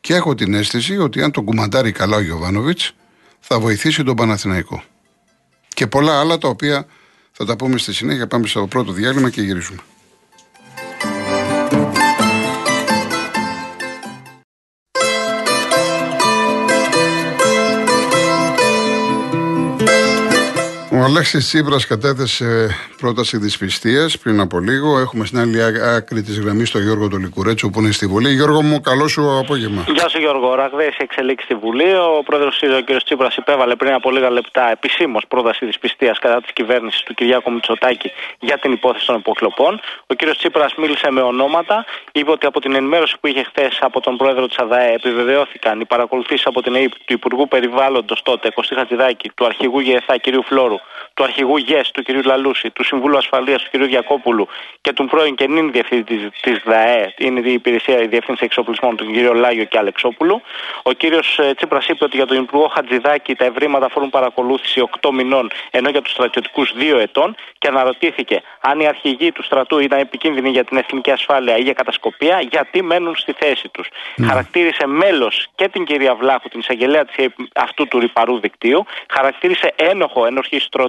και 0.00 0.14
έχω 0.14 0.34
την 0.34 0.54
αίσθηση 0.54 0.98
ότι 0.98 1.22
αν 1.22 1.30
τον 1.30 1.44
κουμαντάρει 1.44 1.92
καλά 1.92 2.16
ο 2.16 2.20
Γιωβάνοβιτς 2.20 2.92
θα 3.40 3.60
βοηθήσει 3.60 4.04
τον 4.04 4.16
Παναθηναϊκό. 4.16 4.82
Και 5.68 5.86
πολλά 5.86 6.20
άλλα 6.20 6.38
τα 6.38 6.48
οποία 6.48 6.86
θα 7.32 7.44
τα 7.44 7.56
πούμε 7.56 7.78
στη 7.78 7.92
συνέχεια. 7.92 8.26
Πάμε 8.26 8.46
στο 8.46 8.66
πρώτο 8.66 8.92
διάλειμμα 8.92 9.30
και 9.30 9.42
γυρίζουμε. 9.42 9.80
Αλέξης 21.10 21.46
Τσίπρας 21.46 21.86
κατέθεσε 21.86 22.76
πρόταση 23.00 23.36
δυσπιστίας 23.36 24.18
πριν 24.18 24.40
από 24.40 24.58
λίγο. 24.58 24.98
Έχουμε 24.98 25.24
στην 25.24 25.38
άλλη 25.38 25.58
άκρη 25.96 26.22
της 26.22 26.38
γραμμής 26.38 26.70
τον 26.70 26.82
Γιώργο 26.82 27.08
Τολικουρέτσο 27.08 27.70
που 27.70 27.80
είναι 27.80 27.92
στη 27.92 28.06
Βουλή. 28.06 28.30
Γιώργο 28.32 28.62
μου, 28.62 28.80
καλό 28.80 29.08
σου 29.08 29.38
απόγευμα. 29.38 29.84
Γεια 29.88 30.08
σου 30.08 30.18
Γιώργο. 30.18 30.54
Ραγδαίες 30.54 30.96
εξελίξει 30.96 31.44
στη 31.44 31.54
Βουλή. 31.54 31.94
Ο 32.18 32.22
πρόεδρος 32.24 32.56
ΣΥΡΙΖΑ, 32.56 32.78
ο 32.78 32.82
κ. 32.82 33.02
Τσίπρας, 33.04 33.36
υπέβαλε 33.36 33.76
πριν 33.76 33.92
από 33.92 34.10
λίγα 34.10 34.30
λεπτά 34.30 34.70
επισήμως 34.70 35.22
πρόταση 35.28 35.66
δυσπιστίας 35.66 36.18
κατά 36.18 36.40
της 36.40 36.52
κυβέρνησης 36.52 37.02
του 37.02 37.14
Κυριάκου 37.14 37.52
Μητσοτάκη 37.52 38.10
για 38.40 38.58
την 38.58 38.72
υπόθεση 38.72 39.06
των 39.06 39.16
υποκλοπών. 39.16 39.80
Ο 40.06 40.14
κ. 40.14 40.36
Τσίπρας 40.36 40.74
μίλησε 40.74 41.10
με 41.10 41.20
ονόματα. 41.20 41.84
Είπε 42.12 42.30
ότι 42.30 42.46
από 42.46 42.60
την 42.60 42.74
ενημέρωση 42.74 43.16
που 43.20 43.26
είχε 43.26 43.42
χθες 43.42 43.78
από 43.80 44.00
τον 44.00 44.16
πρόεδρο 44.16 44.46
της 44.46 44.58
ΑΔΑΕ 44.58 44.92
επιβεβαιώθηκαν 44.92 45.80
οι 45.80 45.84
παρακολουθήσεις 45.84 46.46
από 46.46 46.62
την 46.62 46.74
ΑΕΠ 46.74 46.92
του 47.04 47.12
Υπουργού 47.12 47.48
Περιβάλλοντος 47.48 48.22
τότε, 48.22 48.50
Κωστή 48.50 48.74
Χατζηδάκη, 48.74 49.30
του 49.34 49.44
αρχηγού 49.44 49.80
ΓΕΘΑ 49.80 50.18
κ. 50.18 50.26
Φλόρου 50.46 50.78
του 51.14 51.24
αρχηγού 51.24 51.56
ΓΕΣ 51.56 51.90
του 51.90 52.02
κ. 52.02 52.24
Λαλούση, 52.24 52.70
του 52.70 52.84
Συμβούλου 52.84 53.16
Ασφαλείας 53.16 53.62
του 53.62 53.78
κ. 53.78 53.84
Διακόπουλου 53.84 54.48
και 54.80 54.92
του 54.92 55.04
πρώην 55.04 55.34
και 55.34 55.46
νυν 55.48 55.72
διευθυντή 55.72 56.30
της 56.40 56.62
ΔΑΕ, 56.64 57.14
είναι 57.18 57.40
η 57.40 57.52
υπηρεσία 57.52 58.02
η 58.02 58.06
Διευθύνση 58.06 58.44
Εξοπλισμών 58.44 58.96
του 58.96 59.04
κ. 59.12 59.34
Λάγιο 59.34 59.64
και 59.64 59.78
Αλεξόπουλου. 59.78 60.42
Ο 60.82 60.90
κ. 60.90 61.02
Ε, 61.02 61.54
Τσίπρας 61.54 61.88
είπε 61.88 62.04
ότι 62.04 62.16
για 62.16 62.26
τον 62.26 62.36
Υπουργό 62.36 62.68
Χατζηδάκη 62.68 63.34
τα 63.34 63.44
ευρήματα 63.44 63.86
αφορούν 63.86 64.10
παρακολούθηση 64.10 64.88
8 65.00 65.10
μηνών, 65.12 65.50
ενώ 65.70 65.88
για 65.90 66.02
τους 66.02 66.12
στρατιωτικούς 66.12 66.72
2 66.78 66.98
ετών 66.98 67.36
και 67.58 67.68
αναρωτήθηκε 67.68 68.42
αν 68.60 68.80
οι 68.80 68.86
αρχηγοί 68.86 69.32
του 69.32 69.42
στρατού 69.42 69.78
ήταν 69.78 69.98
επικίνδυνοι 69.98 70.50
για 70.50 70.64
την 70.64 70.76
εθνική 70.76 71.10
ασφάλεια 71.10 71.56
ή 71.56 71.62
για 71.62 71.72
κατασκοπία, 71.72 72.40
γιατί 72.40 72.82
μένουν 72.82 73.16
στη 73.16 73.32
θέση 73.32 73.68
τους. 73.68 73.88
Mm. 73.88 74.24
Χαρακτήρισε 74.26 74.86
μέλος 74.86 75.48
και 75.54 75.68
την 75.68 75.84
κυρία 75.84 76.14
Βλάχου, 76.14 76.48
την 76.48 76.60
εισαγγελέα 76.60 77.04
αυτού 77.54 77.88
του 77.88 77.98
ρηπαρού 77.98 78.40
δικτύου, 78.40 78.86
χαρακτήρισε 79.08 79.72
ένοχο, 79.76 80.26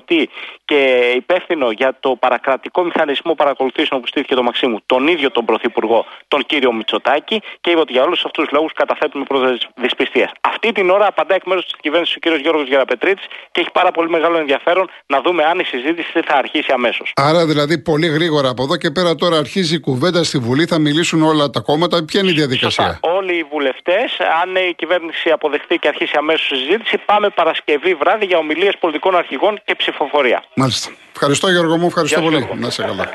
ενορχιστρωτή 0.02 0.30
και 0.66 1.12
υπεύθυνο 1.16 1.72
για 1.72 1.98
το 2.00 2.16
παρακρατικό 2.20 2.84
μηχανισμό 2.84 3.36
παρακολουθήσεων 3.36 4.02
που 4.02 4.08
στήθηκε 4.08 4.36
το 4.36 4.44
Μαξίμου, 4.44 4.78
τον 4.86 5.08
ίδιο 5.08 5.32
τον 5.32 5.46
Πρωθυπουργό, 5.46 6.06
τον 6.28 6.46
κύριο 6.46 6.74
Μητσοτάκη, 6.74 7.42
και 7.62 7.70
είπε 7.70 7.80
ότι 7.80 7.92
για 7.92 8.04
όλους 8.04 8.26
αυτούς 8.26 8.44
τους 8.44 8.54
λόγους 8.54 8.74
καταθέτουμε 8.74 9.24
πρόταση 9.24 9.68
δυσπιστίας. 9.76 10.32
Αυτή 10.42 10.72
την 10.72 10.90
ώρα 10.90 11.08
απαντάει 11.08 11.38
εκ 11.38 11.46
μέρους 11.46 11.64
της 11.64 11.74
κυβέρνησης 11.82 12.16
ο 12.16 12.20
κύριος 12.20 12.42
Γιώργος 12.42 12.68
Γεραπετρίτης 12.68 13.26
και 13.52 13.60
έχει 13.62 13.72
πάρα 13.72 13.92
πολύ 13.92 14.10
μεγάλο 14.10 14.38
ενδιαφέρον 14.38 14.90
να 15.06 15.22
δούμε 15.22 15.44
αν 15.44 15.60
η 15.60 15.64
συζήτηση 15.64 16.22
θα 16.26 16.36
αρχίσει 16.36 16.72
αμέσως. 16.72 17.12
Άρα 17.16 17.46
δηλαδή 17.46 17.82
πολύ 17.82 18.08
γρήγορα 18.08 18.50
από 18.50 18.64
εδώ 18.64 18.78
και 18.78 18.92
πέρα 18.92 19.16
τώρα 19.16 19.38
αρχίζει 19.38 19.76
η 19.76 19.80
κουβέντα 19.80 20.24
στη 20.24 20.38
Βουλή, 20.38 20.66
θα 20.66 20.80
μιλήσουν 20.80 21.24
όλα 21.24 21.50
τα 21.50 21.60
κόμματα. 21.60 22.06
Ποια 22.06 22.20
είναι 22.20 22.30
η 22.30 22.34
διαδικασία; 22.34 22.70
Σωστά. 22.70 23.00
Όλοι 23.02 23.34
οι 23.38 23.44
βουλευτές, 23.52 24.18
αν 24.42 24.56
η 24.56 24.74
κυβέρνηση 24.74 25.30
αποδεχτεί 25.30 25.78
και 25.78 25.88
αρχίσει 25.88 26.14
αμέσως 26.18 26.52
η 26.52 26.56
συζήτηση, 26.56 26.98
πάμε 27.06 27.30
Παρασκευή 27.30 27.94
βράδυ 27.94 28.26
για 28.26 28.38
ομιλίες 28.38 28.78
πολιτικών 28.80 29.16
αρχηγών 29.16 29.60
και 29.66 29.76
ψηφοφορία 29.76 29.91
ψηφοφορία. 29.92 30.44
Μάλιστα. 30.56 30.90
Ευχαριστώ 31.14 31.50
Γιώργο 31.50 31.78
μου, 31.78 31.86
ευχαριστώ 31.86 32.22
πολύ. 32.22 32.48
Να 32.60 32.68
είσαι 32.68 32.82
καλά. 32.82 33.10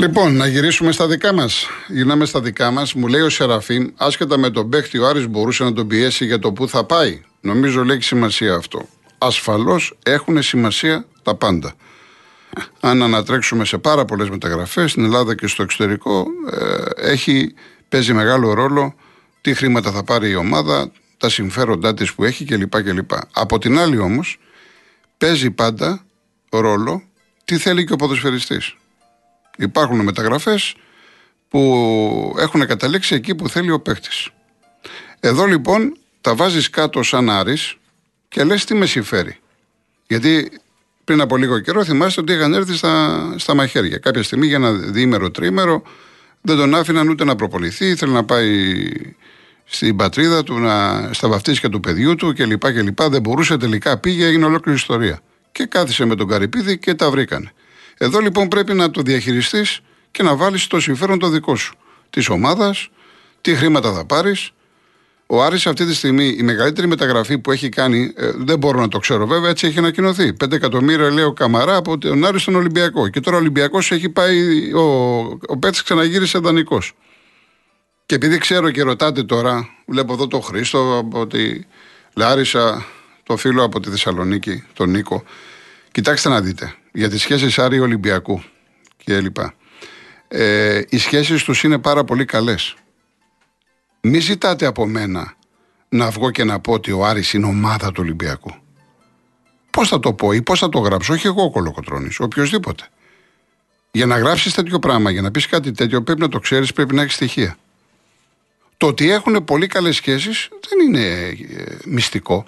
Λοιπόν, 0.00 0.36
να 0.36 0.46
γυρίσουμε 0.46 0.92
στα 0.92 1.06
δικά 1.06 1.32
μας. 1.32 1.68
Γυρνάμε 1.88 2.24
στα 2.24 2.40
δικά 2.40 2.70
μας. 2.70 2.94
Μου 2.94 3.06
λέει 3.06 3.20
ο 3.20 3.28
Σεραφείμ, 3.28 3.86
άσχετα 3.96 4.38
με 4.38 4.50
τον 4.50 4.68
παίχτη, 4.68 4.98
ο 4.98 5.06
Άρης 5.06 5.26
μπορούσε 5.28 5.64
να 5.64 5.72
τον 5.72 5.86
πιέσει 5.86 6.24
για 6.24 6.38
το 6.38 6.52
πού 6.52 6.68
θα 6.68 6.84
πάει. 6.84 7.22
Νομίζω 7.40 7.84
λέει 7.84 8.00
σημασία 8.00 8.54
αυτό. 8.54 8.88
Ασφαλώς 9.18 9.98
έχουν 10.02 10.42
σημασία 10.42 11.04
τα 11.22 11.34
πάντα. 11.34 11.74
Αν 12.80 13.02
ανατρέξουμε 13.02 13.64
σε 13.64 13.78
πάρα 13.78 14.04
πολλές 14.04 14.28
μεταγραφές 14.28 14.90
στην 14.90 15.04
Ελλάδα 15.04 15.34
και 15.34 15.46
στο 15.46 15.62
εξωτερικό, 15.62 16.26
ε, 16.50 17.10
έχει 17.10 17.54
παίζει 17.90 18.12
μεγάλο 18.12 18.52
ρόλο 18.52 18.94
τι 19.40 19.54
χρήματα 19.54 19.90
θα 19.90 20.04
πάρει 20.04 20.30
η 20.30 20.34
ομάδα, 20.34 20.90
τα 21.16 21.28
συμφέροντά 21.28 21.94
της 21.94 22.14
που 22.14 22.24
έχει 22.24 22.44
κλπ. 22.44 22.82
κλπ. 22.82 23.10
Από 23.32 23.58
την 23.58 23.78
άλλη 23.78 23.98
όμως 23.98 24.38
παίζει 25.18 25.50
πάντα 25.50 26.04
ρόλο 26.50 27.02
τι 27.44 27.56
θέλει 27.56 27.84
και 27.84 27.92
ο 27.92 27.96
ποδοσφαιριστής. 27.96 28.76
Υπάρχουν 29.58 30.00
μεταγραφές 30.00 30.74
που 31.48 32.34
έχουν 32.38 32.66
καταλήξει 32.66 33.14
εκεί 33.14 33.34
που 33.34 33.48
θέλει 33.48 33.70
ο 33.70 33.80
παίχτης. 33.80 34.28
Εδώ 35.20 35.44
λοιπόν 35.44 35.96
τα 36.20 36.34
βάζεις 36.34 36.70
κάτω 36.70 37.02
σαν 37.02 37.30
Άρης 37.30 37.76
και 38.28 38.44
λες 38.44 38.64
τι 38.64 38.74
με 38.74 38.86
συμφέρει. 38.86 39.38
Γιατί 40.06 40.50
πριν 41.04 41.20
από 41.20 41.36
λίγο 41.36 41.58
καιρό 41.60 41.84
θυμάστε 41.84 42.20
ότι 42.20 42.32
είχαν 42.32 42.54
έρθει 42.54 42.74
στα, 42.74 43.34
στα 43.36 43.54
μαχαίρια. 43.54 43.98
Κάποια 43.98 44.22
στιγμή 44.22 44.46
για 44.46 44.56
ένα 44.56 44.72
διήμερο, 44.72 45.30
τρίμερο 45.30 45.82
δεν 46.40 46.56
τον 46.56 46.74
άφηναν 46.74 47.08
ούτε 47.08 47.24
να 47.24 47.36
προπονηθεί, 47.36 47.86
ήθελε 47.86 48.12
να 48.12 48.24
πάει 48.24 48.72
στην 49.64 49.96
πατρίδα 49.96 50.42
του, 50.42 50.58
να, 50.58 51.08
στα 51.12 51.28
βαφτίσια 51.28 51.68
του 51.68 51.80
παιδιού 51.80 52.14
του 52.14 52.34
κλπ. 52.34 52.72
κλπ. 52.72 53.02
Δεν 53.02 53.20
μπορούσε 53.20 53.56
τελικά, 53.56 53.98
πήγε, 53.98 54.26
έγινε 54.26 54.44
ολόκληρη 54.44 54.78
ιστορία. 54.78 55.20
Και 55.52 55.64
κάθισε 55.64 56.04
με 56.04 56.14
τον 56.14 56.28
Καρυπίδη 56.28 56.78
και 56.78 56.94
τα 56.94 57.10
βρήκανε. 57.10 57.52
Εδώ 57.98 58.18
λοιπόν 58.18 58.48
πρέπει 58.48 58.74
να 58.74 58.90
το 58.90 59.02
διαχειριστείς 59.02 59.80
και 60.10 60.22
να 60.22 60.36
βάλεις 60.36 60.66
το 60.66 60.80
συμφέρον 60.80 61.18
το 61.18 61.28
δικό 61.28 61.56
σου. 61.56 61.74
Της 62.10 62.28
ομάδας, 62.28 62.88
τι 63.40 63.54
χρήματα 63.54 63.92
θα 63.92 64.04
πάρεις, 64.04 64.50
ο 65.32 65.42
Άρης 65.42 65.66
αυτή 65.66 65.86
τη 65.86 65.94
στιγμή 65.94 66.34
η 66.38 66.42
μεγαλύτερη 66.42 66.86
μεταγραφή 66.86 67.38
που 67.38 67.50
έχει 67.50 67.68
κάνει, 67.68 68.12
ε, 68.16 68.30
δεν 68.36 68.58
μπορώ 68.58 68.80
να 68.80 68.88
το 68.88 68.98
ξέρω 68.98 69.26
βέβαια, 69.26 69.50
έτσι 69.50 69.66
έχει 69.66 69.78
ανακοινωθεί. 69.78 70.32
5 70.44 70.52
εκατομμύρια 70.52 71.10
λέει 71.10 71.24
ο 71.24 71.32
Καμαρά 71.32 71.76
από 71.76 71.98
τον 71.98 72.24
Άρη 72.24 72.38
στον 72.38 72.54
Ολυμπιακό. 72.54 73.08
Και 73.08 73.20
τώρα 73.20 73.36
ο 73.36 73.40
Ολυμπιακός 73.40 73.92
έχει 73.92 74.08
πάει, 74.08 74.72
ο, 74.72 74.82
ο 75.46 75.58
Πέτση 75.58 75.82
ξαναγύρισε 75.82 76.38
δανεικός. 76.38 76.92
Και 78.06 78.14
επειδή 78.14 78.38
ξέρω 78.38 78.70
και 78.70 78.82
ρωτάτε 78.82 79.22
τώρα, 79.22 79.68
βλέπω 79.86 80.12
εδώ 80.12 80.26
τον 80.26 80.42
Χρήστο 80.42 80.98
από 80.98 81.26
τη 81.26 81.60
Λάρισα, 82.16 82.86
το 83.22 83.36
φίλο 83.36 83.64
από 83.64 83.80
τη 83.80 83.90
Θεσσαλονίκη, 83.90 84.64
τον 84.72 84.90
Νίκο. 84.90 85.24
Κοιτάξτε 85.90 86.28
να 86.28 86.40
δείτε, 86.40 86.74
για 86.92 87.08
τις 87.08 87.20
σχέσεις 87.20 87.58
Άρη 87.58 87.80
Ολυμπιακού 87.80 88.42
και 89.04 89.30
Ε, 90.28 90.82
οι 90.88 90.98
σχέσεις 90.98 91.42
τους 91.44 91.62
είναι 91.62 91.78
πάρα 91.78 92.04
πολύ 92.04 92.24
καλές. 92.24 92.74
Μη 94.00 94.18
ζητάτε 94.18 94.66
από 94.66 94.86
μένα 94.86 95.34
να 95.88 96.10
βγω 96.10 96.30
και 96.30 96.44
να 96.44 96.60
πω 96.60 96.72
ότι 96.72 96.92
ο 96.92 97.04
Άρης 97.04 97.32
είναι 97.32 97.46
ομάδα 97.46 97.86
του 97.86 97.98
Ολυμπιακού. 98.02 98.54
Πώς 99.70 99.88
θα 99.88 100.00
το 100.00 100.12
πω 100.12 100.32
ή 100.32 100.42
πώς 100.42 100.58
θα 100.58 100.68
το 100.68 100.78
γράψω, 100.78 101.12
όχι 101.12 101.26
εγώ 101.26 101.50
κολοκοτρόνη, 101.50 102.08
οποιοδήποτε. 102.18 102.88
Για 103.90 104.06
να 104.06 104.18
γράψεις 104.18 104.54
τέτοιο 104.54 104.78
πράγμα, 104.78 105.10
για 105.10 105.22
να 105.22 105.30
πεις 105.30 105.46
κάτι 105.46 105.72
τέτοιο, 105.72 106.02
πρέπει 106.02 106.20
να 106.20 106.28
το 106.28 106.38
ξέρεις, 106.38 106.72
πρέπει 106.72 106.94
να 106.94 107.02
έχεις 107.02 107.14
στοιχεία. 107.14 107.56
Το 108.76 108.86
ότι 108.86 109.10
έχουν 109.10 109.44
πολύ 109.44 109.66
καλές 109.66 109.96
σχέσεις 109.96 110.48
δεν 110.68 110.86
είναι 110.86 111.06
ε, 111.28 111.76
μυστικό. 111.84 112.44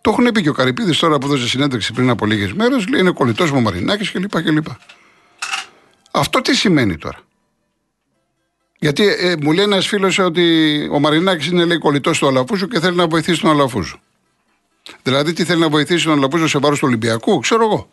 Το 0.00 0.10
έχουν 0.10 0.32
πει 0.32 0.42
και 0.42 0.48
ο 0.48 0.52
Καρυπίδης 0.52 0.98
τώρα 0.98 1.18
που 1.18 1.26
έδωσε 1.26 1.48
συνέντευξη 1.48 1.92
πριν 1.92 2.10
από 2.10 2.26
λίγες 2.26 2.52
μέρες, 2.52 2.88
λέει 2.88 3.00
είναι 3.00 3.10
κολλητός 3.10 3.50
μου 3.50 3.60
Μαρινάκης 3.60 4.10
κλπ. 4.10 4.66
Αυτό 6.10 6.40
τι 6.40 6.56
σημαίνει 6.56 6.96
τώρα; 6.96 7.18
Γιατί 8.78 9.06
ε, 9.06 9.34
μου 9.42 9.52
λέει 9.52 9.64
ένας 9.64 9.86
φίλος 9.86 10.18
ότι 10.18 10.88
ο 10.92 10.98
Μαρινάκης 10.98 11.46
είναι 11.46 11.64
λέει 11.64 11.78
κολλητός 11.78 12.18
του 12.18 12.26
Αλαφούζου 12.26 12.68
και 12.68 12.80
θέλει 12.80 12.96
να 12.96 13.06
βοηθήσει 13.06 13.40
τον 13.40 13.50
Αλαφούζου. 13.50 13.98
Δηλαδή, 15.02 15.32
τι 15.32 15.44
θέλει 15.44 15.60
να 15.60 15.68
βοηθήσει 15.68 16.04
τον 16.04 16.12
Αλαφούζο 16.12 16.46
σε 16.48 16.58
βάρος 16.58 16.78
του 16.78 16.86
Ολυμπιακού, 16.86 17.38
ξέρω 17.38 17.64
εγώ. 17.64 17.90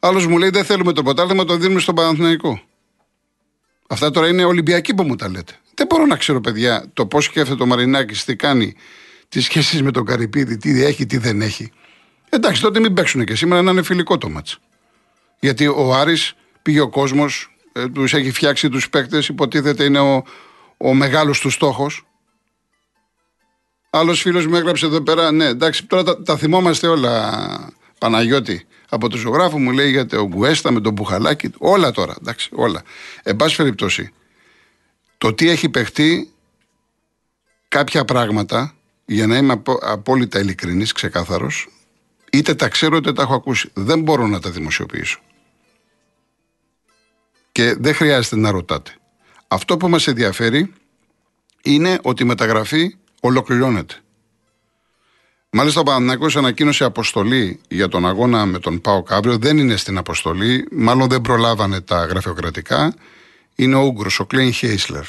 Άλλος 0.00 0.26
μου 0.26 0.38
λέει 0.38 0.50
δεν 0.50 0.64
θέλουμε 0.64 0.92
το 0.92 1.02
ποτάλμα, 1.02 1.44
το 1.44 1.56
δίνουμε 1.56 1.80
στον 1.80 1.94
Παναθηναϊκό. 1.94 2.62
Αυτά 3.88 4.10
τώρα 4.10 4.28
είναι 4.28 4.44
Ολυμπιακοί 4.44 4.94
που 4.94 5.02
μου 5.02 5.16
τα 5.16 5.28
λέτε. 5.28 5.52
Δεν 5.74 5.86
μπορώ 5.86 6.06
να 6.06 6.16
ξέρω, 6.16 6.40
παιδιά, 6.40 6.84
το 6.92 7.06
πώς 7.06 7.24
σκέφτεται 7.24 7.62
ο 7.62 7.66
Μαρινάκης, 7.66 8.24
τι 8.24 8.36
κάνει, 8.36 8.74
τις 9.28 9.44
σχέσεις 9.44 9.82
με 9.82 9.90
τον 9.90 10.04
Καρυπίδη, 10.04 10.56
τι 10.56 10.84
έχει, 10.84 11.06
τι 11.06 11.16
δεν 11.16 11.42
έχει. 11.42 11.72
Εντάξει, 12.28 12.60
τότε 12.60 12.80
μην 12.80 12.94
παίξουν 12.94 13.24
και 13.24 13.34
σήμερα 13.34 13.62
να 13.62 13.70
είναι 13.70 13.82
φιλικό 13.82 14.18
το 14.18 14.28
μάτς. 14.28 14.58
Γιατί 15.40 15.66
ο 15.66 15.94
Άρης 15.94 16.34
πήγε 16.62 16.80
ο 16.80 16.88
κόσμος, 16.88 17.48
ε, 17.48 17.53
τους 17.92 18.14
έχει 18.14 18.30
φτιάξει 18.30 18.68
τους 18.68 18.90
παίκτες, 18.90 19.28
υποτίθεται 19.28 19.84
είναι 19.84 19.98
ο, 19.98 20.24
ο 20.76 20.94
μεγάλος 20.94 21.40
του 21.40 21.50
στόχος. 21.50 22.06
Άλλος 23.90 24.20
φίλος 24.20 24.46
μου 24.46 24.56
έγραψε 24.56 24.86
εδώ 24.86 25.00
πέρα, 25.00 25.30
ναι, 25.32 25.44
εντάξει, 25.44 25.86
τώρα 25.86 26.02
τα, 26.02 26.22
τα 26.22 26.36
θυμόμαστε 26.36 26.86
όλα. 26.86 27.72
Παναγιώτη, 27.98 28.66
από 28.88 29.08
το 29.08 29.16
ζωγράφο 29.16 29.58
μου 29.58 29.70
λέει 29.70 29.90
για 29.90 30.06
το 30.06 30.26
Γκουέστα 30.26 30.72
με 30.72 30.80
τον 30.80 30.92
Μπουχαλάκη, 30.92 31.50
όλα 31.58 31.90
τώρα, 31.90 32.14
εντάξει, 32.20 32.50
όλα. 32.52 32.82
Εν 33.22 33.36
πάση 33.36 33.56
περιπτώσει, 33.56 34.12
το 35.18 35.34
τι 35.34 35.48
έχει 35.48 35.68
παιχτεί 35.68 36.32
κάποια 37.68 38.04
πράγματα, 38.04 38.74
για 39.04 39.26
να 39.26 39.36
είμαι 39.36 39.62
απόλυτα 39.80 40.38
ειλικρινής, 40.38 40.92
ξεκάθαρος, 40.92 41.68
είτε 42.32 42.54
τα 42.54 42.68
ξέρω 42.68 42.96
είτε 42.96 43.12
τα 43.12 43.22
έχω 43.22 43.34
ακούσει. 43.34 43.70
Δεν 43.74 44.00
μπορώ 44.00 44.26
να 44.26 44.40
τα 44.40 44.50
δημοσιοποιήσω. 44.50 45.20
Και 47.54 47.74
δεν 47.78 47.94
χρειάζεται 47.94 48.36
να 48.36 48.50
ρωτάτε. 48.50 48.90
Αυτό 49.48 49.76
που 49.76 49.88
μας 49.88 50.06
ενδιαφέρει 50.06 50.72
είναι 51.62 51.98
ότι 52.02 52.22
η 52.22 52.26
μεταγραφή 52.26 52.96
ολοκληρώνεται. 53.20 53.94
Μάλιστα, 55.50 55.80
ο 55.80 55.82
Παναθηναϊκός 55.82 56.36
ανακοίνωσε 56.36 56.84
αποστολή 56.84 57.60
για 57.68 57.88
τον 57.88 58.06
αγώνα 58.06 58.46
με 58.46 58.58
τον 58.58 58.80
Πάο 58.80 59.02
Κάμπριο. 59.02 59.38
Δεν 59.38 59.58
είναι 59.58 59.76
στην 59.76 59.98
αποστολή, 59.98 60.68
μάλλον 60.70 61.08
δεν 61.08 61.20
προλάβανε 61.20 61.80
τα 61.80 62.04
γραφειοκρατικά. 62.04 62.94
Είναι 63.54 63.74
ο 63.74 63.82
Ούγκρο, 63.82 64.10
ο 64.18 64.24
Κλέιν 64.24 64.52
Χέισλερ. 64.52 65.04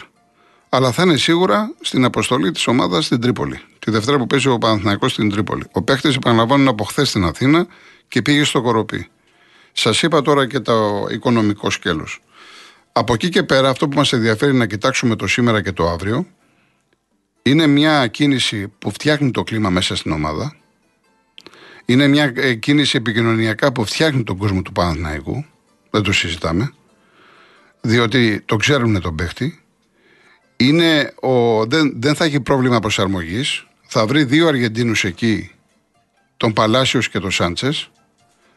αλλά 0.70 0.92
θα 0.92 1.04
είναι 1.04 1.18
σίγουρα 1.18 1.74
στην 1.82 2.06
αποστολή 2.06 2.52
της 2.52 2.68
ομάδας 2.68 3.06
στην 3.06 3.22
Τρίπολη. 3.22 3.60
Τη 3.80 3.92
Δευτέρα 3.92 4.18
που 4.18 4.28
παίζει 4.28 4.48
ο 4.48 4.58
Παναθηναϊκός 4.58 5.12
στην 5.12 5.30
Τρίπολη. 5.30 5.64
Ο 5.72 5.82
παίχτη, 5.82 6.10
επαναλαμβάνω, 6.10 6.70
από 6.70 6.84
χθες 6.84 7.10
στην 7.10 7.24
Αθήνα 7.24 7.68
και 8.08 8.22
πήγε 8.22 8.44
στο 8.44 8.62
Κοροπή. 8.62 9.08
Σας 9.72 10.02
είπα 10.02 10.22
τώρα 10.22 10.48
και 10.48 10.60
το 10.60 11.06
οικονομικό 11.12 11.70
σκέλος. 11.70 12.20
Από 12.98 13.14
εκεί 13.14 13.30
και 13.30 13.44
πέρα, 13.44 13.70
αυτό 13.70 13.88
που 13.88 13.98
μας 13.98 14.14
ενδιαφέρει 14.14 14.54
να 14.54 14.66
κοιτάξουμε 14.66 15.16
το 15.16 15.28
σήμερα 15.28 15.62
και 15.62 15.72
το 15.72 15.90
αύριο 15.90 16.28
είναι 17.42 17.68
μια 17.68 18.08
κίνηση 18.08 18.68
που 18.68 18.92
φτιάχνει 18.92 19.32
το 19.32 19.44
κλίμα 19.44 19.70
μέσα 19.70 19.96
στην 19.96 20.12
ομάδα. 20.12 20.56
Είναι 21.86 22.08
μια 22.08 22.34
ε, 22.36 22.54
κίνηση 22.54 22.98
επικοινωνιακά 22.98 23.72
που 23.72 23.86
φτιάχνει 23.86 24.24
τον 24.24 24.38
κόσμο 24.38 24.62
του 24.62 24.72
Παναθηναϊκού. 24.72 25.46
Δεν 25.90 26.02
το 26.02 26.12
συζητάμε. 26.12 26.74
Διότι 27.82 28.42
το 28.46 28.56
ξέρουν 28.56 29.02
τον 29.02 29.16
παίχτη. 29.16 29.64
Είναι 30.58 31.14
ο, 31.22 31.66
δεν, 31.66 31.94
δεν 31.96 32.16
θα 32.16 32.26
έχει 32.26 32.40
πρόβλημα 32.40 32.80
προσαρμογής. 32.80 33.68
Θα 33.88 34.06
βρει 34.06 34.24
δύο 34.24 34.48
Αργεντίνους 34.48 35.04
εκεί, 35.04 35.52
τον 36.38 36.54
Παλάσιος 36.54 37.10
και 37.10 37.20
τον 37.20 37.32
Σάντσες. 37.32 37.90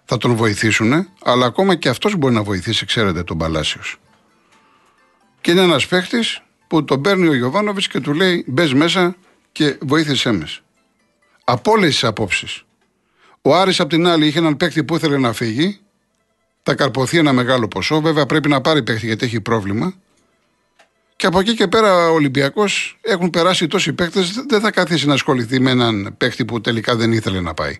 Θα 0.04 0.16
τον 0.16 0.34
βοηθήσουν, 0.34 1.08
αλλά 1.22 1.46
ακόμα 1.46 1.74
και 1.74 1.88
αυτός 1.88 2.16
μπορεί 2.16 2.34
να 2.34 2.42
βοηθήσει, 2.42 2.86
ξέρετε, 2.86 3.22
τον 3.22 3.38
Παλάσιος. 3.38 3.98
Και 5.40 5.50
είναι 5.50 5.60
ένας 5.60 5.86
παίχτης 5.86 6.42
που 6.66 6.84
τον 6.84 7.02
παίρνει 7.02 7.28
ο 7.28 7.34
Γιωβάνοβιτς 7.34 7.88
και 7.88 8.00
του 8.00 8.14
λέει: 8.14 8.44
Μπες 8.46 8.72
μέσα 8.72 9.16
και 9.52 9.76
βοήθησέ 9.80 10.32
μες. 10.32 10.62
Από 11.44 11.70
όλες 11.70 11.88
τις 11.88 12.04
απόψεις. 12.04 12.62
Ο 13.42 13.56
Άρης 13.56 13.80
απ' 13.80 13.88
την 13.88 14.06
άλλη 14.06 14.26
είχε 14.26 14.38
έναν 14.38 14.56
παίκτη 14.56 14.84
που 14.84 14.94
ήθελε 14.94 15.18
να 15.18 15.32
φύγει. 15.32 15.80
Θα 16.62 16.74
καρποθεί 16.74 17.18
ένα 17.18 17.32
μεγάλο 17.32 17.68
ποσό. 17.68 18.00
Βέβαια 18.00 18.26
πρέπει 18.26 18.48
να 18.48 18.60
πάρει 18.60 18.82
παίκτη 18.82 19.06
γιατί 19.06 19.24
έχει 19.24 19.40
πρόβλημα. 19.40 19.94
Και 21.16 21.26
από 21.26 21.40
εκεί 21.40 21.54
και 21.54 21.68
πέρα 21.68 22.10
ο 22.10 22.14
Ολυμπιακός 22.14 22.98
έχουν 23.00 23.30
περάσει 23.30 23.66
τόσοι 23.66 23.92
παίκτε. 23.92 24.20
Δεν 24.48 24.60
θα 24.60 24.70
καθίσει 24.70 25.06
να 25.06 25.12
ασχοληθεί 25.12 25.60
με 25.60 25.70
έναν 25.70 26.14
παίκτη 26.16 26.44
που 26.44 26.60
τελικά 26.60 26.96
δεν 26.96 27.12
ήθελε 27.12 27.40
να 27.40 27.54
πάει. 27.54 27.76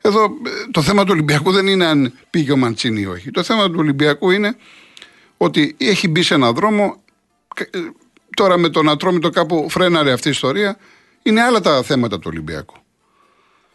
Εδώ 0.00 0.28
το 0.70 0.82
θέμα 0.82 1.02
του 1.04 1.10
Ολυμπιακού 1.12 1.52
δεν 1.52 1.66
είναι 1.66 1.84
αν 1.84 2.12
πήγε 2.30 2.52
ο 2.52 2.56
Μαντσίνη 2.56 3.00
ή 3.00 3.06
όχι. 3.06 3.30
Το 3.30 3.42
θέμα 3.42 3.66
του 3.66 3.76
Ολυμπιακού 3.78 4.30
είναι 4.30 4.56
ότι 5.44 5.76
έχει 5.78 6.08
μπει 6.08 6.22
σε 6.22 6.34
έναν 6.34 6.54
δρόμο. 6.54 7.02
Ε, 7.56 7.78
τώρα 8.36 8.56
με 8.56 8.68
τον 8.68 8.88
Ατρόμητο 8.88 9.30
κάπου 9.30 9.66
φρέναρε 9.70 10.12
αυτή 10.12 10.28
η 10.28 10.30
ιστορία. 10.30 10.76
Είναι 11.22 11.42
άλλα 11.42 11.60
τα 11.60 11.82
θέματα 11.82 12.18
του 12.18 12.28
Ολυμπιακού. 12.32 12.74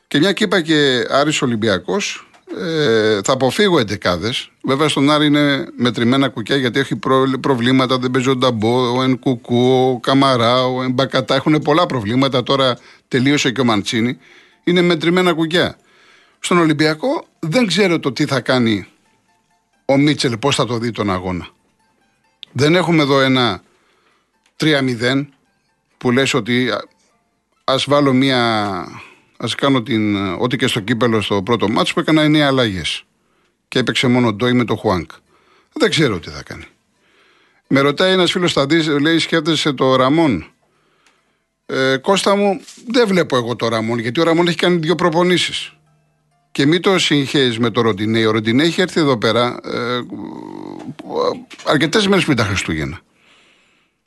Και 0.08 0.18
μια 0.18 0.32
και 0.32 0.44
είπα 0.44 0.62
και 0.62 1.08
Άρης 1.10 1.42
Ολυμπιακός, 1.42 2.30
ε, 2.58 3.20
θα 3.24 3.34
αποφύγω 3.34 3.80
εντεκάδες. 3.80 4.52
Βέβαια 4.64 4.88
στον 4.88 5.10
Άρη 5.10 5.26
είναι 5.26 5.68
μετρημένα 5.76 6.30
κουκιά 6.30 6.56
γιατί 6.56 6.80
έχει 6.80 6.96
προβλήματα. 7.42 7.98
Δεν 7.98 8.12
παίζει 8.12 8.30
ο 8.30 8.36
Νταμπό, 8.36 8.98
ο 8.98 9.04
Εν 9.04 9.20
Κουκού, 9.20 9.72
ο 9.72 10.00
Καμαρά, 10.00 10.66
ο 10.66 10.84
Εμπακατά. 10.84 11.36
Έχουν 11.36 11.60
πολλά 11.60 11.86
προβλήματα. 11.86 12.44
Τώρα 12.44 12.78
τελείωσε 13.08 13.52
και 13.52 13.62
ο 13.62 13.64
Μαντσίνη. 13.64 14.18
Είναι 14.64 14.82
μετρημένα 14.82 15.34
κουκιά. 15.34 15.78
Στον 16.40 16.58
Ολυμπιακό 16.58 17.26
δεν 17.40 17.68
ξέρω 17.68 18.00
το 18.00 18.12
τι 18.12 18.26
θα 18.26 18.42
κάνει 18.42 18.88
ο 19.86 19.98
Μίτσελ, 19.98 20.38
πώς 20.38 20.56
θα 20.56 20.66
το 20.66 20.78
δει 20.78 20.92
τον 20.92 21.10
αγώνα. 21.12 21.48
Δεν 22.52 22.76
έχουμε 22.76 23.02
εδώ 23.02 23.22
ένα 23.22 23.62
3-0 24.58 25.26
που 25.98 26.12
λες 26.12 26.34
ότι 26.34 26.70
ας 27.64 27.86
βάλω 27.88 28.14
μια 28.14 28.38
Α 29.44 29.48
κάνω 29.58 29.82
την, 29.82 30.16
ό,τι 30.16 30.58
και 30.58 30.68
στο 30.68 30.80
κύπελο 30.80 31.22
στο 31.22 31.44
πρώτο 31.44 31.70
μάτσο 31.70 31.94
που 31.94 32.00
έκανα 32.00 32.22
εννέα 32.22 32.48
αλλαγές. 32.48 33.04
Και 33.68 33.80
έπαιξε 33.80 34.08
μόνο 34.08 34.34
Ντόι 34.34 34.54
με 34.54 34.66
το 34.66 34.76
Χουάνκ. 34.76 35.12
Δεν 35.74 35.90
ξέρω 35.90 36.20
τι 36.20 36.30
θα 36.30 36.44
κάνει. 36.44 36.64
Με 37.68 37.80
ρωτάει 37.80 38.12
ένας 38.12 38.32
φίλος 38.32 38.52
στα 38.52 38.66
λέει: 39.00 39.20
Σκέφτεσαι 39.20 39.74
το 39.74 39.96
Ραμόν; 39.96 40.52
Ε, 41.66 41.98
Κώστα 41.98 42.36
μου, 42.36 42.62
δεν 42.88 43.08
βλέπω 43.08 43.38
εγώ 43.38 43.56
το 43.56 43.68
Ραμόν, 43.68 44.00
γιατί 44.00 44.20
ο 44.20 44.24
Ραμόν 44.24 44.48
έχει 44.48 44.58
κάνει 44.58 44.78
δύο 44.78 44.96
προπονήσεις. 44.96 45.74
Και 46.52 46.66
μην 46.66 46.82
το 46.82 47.00
συγχαίει 47.00 47.58
με 47.60 47.70
το 47.70 47.82
Ροντινέ. 47.82 48.26
Ο 48.26 48.32
Ροντινέ 48.32 48.64
έχει 48.64 48.82
έρθει 48.82 49.00
εδώ 49.00 49.18
πέρα 49.18 49.60
ε, 49.64 50.00
αρκετές 51.66 52.08
μέρες 52.08 52.24
πριν 52.26 52.38
τα 52.38 52.44
Χριστούγεννα. 52.44 53.00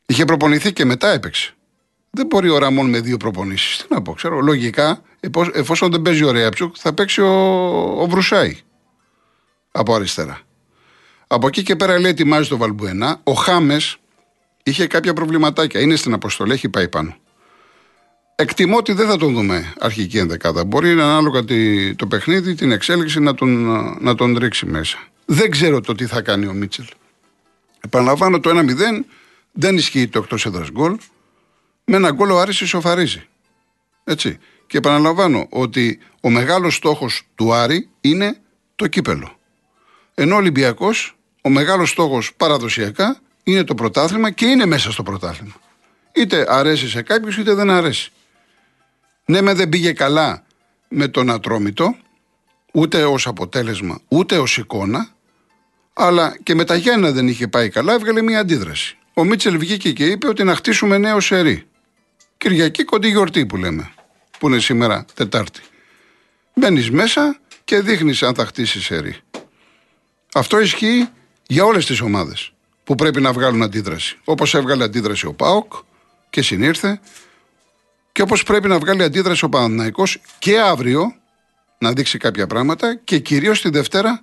Είχε 0.07 0.25
προπονηθεί 0.25 0.73
και 0.73 0.85
μετά 0.85 1.09
έπαιξε. 1.09 1.55
Δεν 2.11 2.27
μπορεί 2.27 2.49
ο 2.49 2.59
Ραμόν 2.59 2.89
με 2.89 3.01
δύο 3.01 3.17
προπονήσεις. 3.17 3.77
Τι 3.77 3.95
να 3.95 4.03
πω, 4.03 4.13
ξέρω. 4.13 4.41
Λογικά, 4.41 5.03
εφόσον 5.53 5.91
δεν 5.91 6.03
παίζει 6.03 6.25
ο 6.25 6.31
Ρέαψουκ, 6.31 6.75
θα 6.79 6.93
παίξει 6.93 7.21
ο, 7.21 7.33
ο 8.03 8.07
Βρουσάη 8.07 8.59
από 9.73 9.95
αριστερά. 9.95 10.41
Από 11.27 11.47
εκεί 11.47 11.63
και 11.63 11.77
πέρα 11.77 11.99
λέει 11.99 12.11
ετοιμάζει 12.11 12.49
το 12.49 12.57
Βαλμπουενά. 12.57 13.21
Ο 13.23 13.33
Χάμες 13.33 13.97
είχε 14.63 14.87
κάποια 14.87 15.13
προβληματάκια. 15.13 15.81
Είναι 15.81 15.97
στην 15.97 16.13
αποστολή, 16.13 16.53
έχει 16.53 16.69
πάει 16.69 16.89
πάνω. 16.89 17.17
Εκτιμώ 18.37 18.77
ότι 18.77 18.93
δεν 18.93 19.07
θα 19.07 19.17
τον 19.17 19.35
δούμε 19.35 19.73
αρχική 19.79 20.19
ενδεκάδα. 20.19 20.65
Μπορεί 20.65 20.95
να 20.95 21.05
ανάλογα 21.05 21.45
το 21.97 22.07
παιχνίδι, 22.07 22.55
την 22.55 22.73
εξέλιξη 22.73 23.21
να 23.21 23.35
τον, 23.35 23.63
να 24.01 24.15
τον 24.15 24.39
ρίξει 24.39 24.67
μέσα. 24.67 24.99
Δεν 25.33 25.51
ξέρω 25.51 25.81
το 25.81 25.95
τι 25.95 26.07
θα 26.07 26.23
κάνει 26.23 26.47
ο 26.47 26.53
Μίτσελ. 26.53 26.85
Επαναλαμβάνω 27.81 28.41
το 28.41 28.51
1-0 28.51 29.05
δεν 29.53 29.77
ισχύει 29.77 30.09
το 30.09 30.19
εκτός 30.19 30.47
έδρας 30.47 30.71
γκολ 30.71 30.99
με 31.85 31.97
ένα 31.97 32.11
γκολ 32.11 32.31
ο 32.31 32.41
Άρης 32.41 32.61
ισοφαρίζει. 32.61 33.27
Έτσι. 34.05 34.39
Και 34.67 34.79
επαναλαμβάνω 34.79 35.47
ότι 35.51 35.99
ο 36.21 36.31
μεγάλος 36.31 36.75
στόχος 36.75 37.23
του 37.35 37.53
Άρη 37.53 37.89
είναι 38.01 38.41
το 38.77 38.87
κύπελο. 38.87 39.39
Ενώ 40.15 40.35
ο 40.35 40.39
Ολυμπιακός, 40.39 41.17
ο 41.43 41.49
μεγάλος 41.49 41.91
στόχος 41.91 42.35
παραδοσιακά 42.35 43.21
είναι 43.43 43.65
το 43.65 43.75
πρωτάθλημα 43.75 44.31
και 44.31 44.47
είναι 44.47 44.67
μέσα 44.67 44.91
στο 44.93 45.03
πρωτάθλημα. 45.03 45.55
Είτε 46.13 46.47
αρέσει 46.49 46.89
σε 46.89 47.03
κάποιους 47.03 47.37
είτε 47.37 47.55
δεν 47.55 47.71
αρέσει. 47.71 48.13
Ναι, 49.25 49.41
με 49.41 49.55
δεν 49.55 49.69
πήγε 49.69 49.93
καλά 49.93 50.45
με 50.89 51.09
τον 51.09 51.31
Ατρόμητο, 51.31 51.97
ούτε 52.73 53.05
ως 53.05 53.27
αποτέλεσμα, 53.27 54.01
ούτε 54.09 54.39
ως 54.39 54.57
εικόνα, 54.57 55.09
αλλά 55.93 56.37
και 56.43 56.55
με 56.55 56.65
τα 56.65 56.77
Γιάννα 56.77 57.11
δεν 57.11 57.29
είχε 57.29 57.49
πάει 57.49 57.69
καλά, 57.69 57.93
έβγαλε 57.93 58.23
μια 58.23 58.41
αντίδραση. 58.41 58.97
Ο 59.15 59.25
Μίτσελ 59.25 59.59
βγήκε 59.59 59.93
και 59.93 60.07
είπε 60.07 60.29
ότι 60.29 60.45
να 60.45 60.55
χτίσουμε 60.55 60.99
νέο 60.99 61.21
σερί. 61.21 61.67
Κυριακή 62.39 62.85
κοντή 62.85 63.09
γιορτή 63.09 63.47
που 63.47 63.57
λέμε, 63.57 63.91
που 64.39 64.49
είναι 64.49 64.59
σήμερα 64.59 65.05
Τετάρτη. 65.15 65.61
Μπαίνεις 66.55 66.91
μέσα 66.91 67.41
και 67.65 67.81
δείχνεις 67.81 68.23
αν 68.23 68.35
θα 68.35 68.47
χτίσει 68.47 68.83
σερή. 68.83 69.17
Αυτό 70.35 70.61
ισχύει 70.61 71.09
για 71.47 71.65
όλες 71.65 71.87
τις 71.87 72.01
ομάδες 72.01 72.53
που 72.85 72.95
πρέπει 72.95 73.21
να 73.21 73.33
βγάλουν 73.33 73.63
αντίδραση. 73.63 74.19
Όπως 74.25 74.55
έβγαλε 74.55 74.85
αντίδραση 74.85 75.27
ο 75.27 75.33
Πάοκ 75.33 75.73
και 76.31 76.43
συνήρθε, 76.43 77.01
και 78.13 78.23
όπως 78.23 78.43
πρέπει 78.43 78.69
να 78.69 78.79
βγάλει 78.79 79.03
αντίδραση 79.03 79.45
ο 79.45 79.49
Παναναναϊκό 79.49 80.05
και 80.39 80.61
αύριο 80.61 81.15
να 81.79 81.93
δείξει 81.93 82.19
κάποια 82.19 82.47
πράγματα 82.47 82.95
και 83.05 83.19
κυρίως 83.19 83.61
τη 83.61 83.71
Δευτέρα 83.71 84.23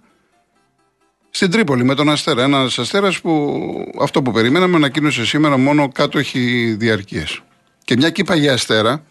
στην 1.29 1.51
Τρίπολη 1.51 1.83
με 1.83 1.95
τον 1.95 2.09
Αστέρα. 2.09 2.43
Ένας 2.43 2.79
Αστέρας 2.79 3.21
που 3.21 3.63
αυτό 3.99 4.21
που 4.21 4.31
περιμέναμε 4.31 4.75
ανακοίνωσε 4.75 5.25
σήμερα 5.25 5.57
μόνο 5.57 5.89
κάτω 5.89 6.19
έχει 6.19 6.75
διαρκεία. 6.79 7.27
Και 7.83 7.95
μια 7.95 8.09
κύπα 8.09 8.35
για 8.35 8.53
αστέρα, 8.53 9.03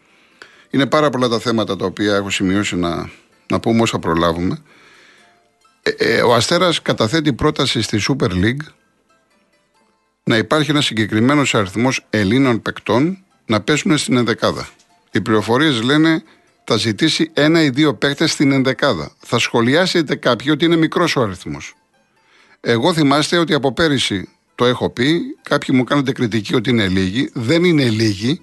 είναι 0.70 0.86
πάρα 0.86 1.10
πολλά 1.10 1.28
τα 1.28 1.38
θέματα 1.38 1.76
τα 1.76 1.84
οποία 1.84 2.14
έχω 2.14 2.30
σημειώσει 2.30 2.76
να, 2.76 3.10
να 3.46 3.60
πούμε 3.60 3.82
όσα 3.82 3.98
προλάβουμε. 3.98 4.62
Ε, 5.82 5.90
ε, 5.90 6.22
ο 6.22 6.34
Αστέρας 6.34 6.82
καταθέτει 6.82 7.32
πρόταση 7.32 7.82
στη 7.82 8.00
Super 8.08 8.30
League 8.30 8.66
να 10.24 10.36
υπάρχει 10.36 10.70
ένας 10.70 10.84
συγκεκριμένος 10.84 11.54
αριθμός 11.54 12.06
Ελλήνων 12.10 12.62
παικτών 12.62 13.24
να 13.46 13.60
πέσουν 13.60 13.98
στην 13.98 14.16
ενδεκάδα. 14.16 14.68
Οι 15.12 15.20
πληροφορίες 15.20 15.82
λένε 15.82 16.22
θα 16.64 16.76
ζητήσει 16.76 17.30
ένα 17.34 17.62
ή 17.62 17.70
δύο 17.70 17.94
παίκτες 17.94 18.32
στην 18.32 18.52
ενδεκάδα. 18.52 19.12
Θα 19.18 19.38
σχολιάσετε 19.38 20.16
κάποιοι 20.16 20.46
ότι 20.50 20.64
είναι 20.64 20.76
μικρός 20.76 21.16
ο 21.16 21.22
αριθμός. 21.22 21.74
Εγώ 22.60 22.94
θυμάστε 22.94 23.38
ότι 23.38 23.54
από 23.54 23.72
πέρυσι 23.72 24.28
το 24.54 24.64
έχω 24.64 24.90
πει, 24.90 25.20
κάποιοι 25.42 25.74
μου 25.78 25.84
κάνετε 25.84 26.12
κριτική 26.12 26.54
ότι 26.54 26.70
είναι 26.70 26.88
λίγοι. 26.88 27.30
Δεν 27.34 27.64
είναι 27.64 27.88
λίγοι 27.88 28.40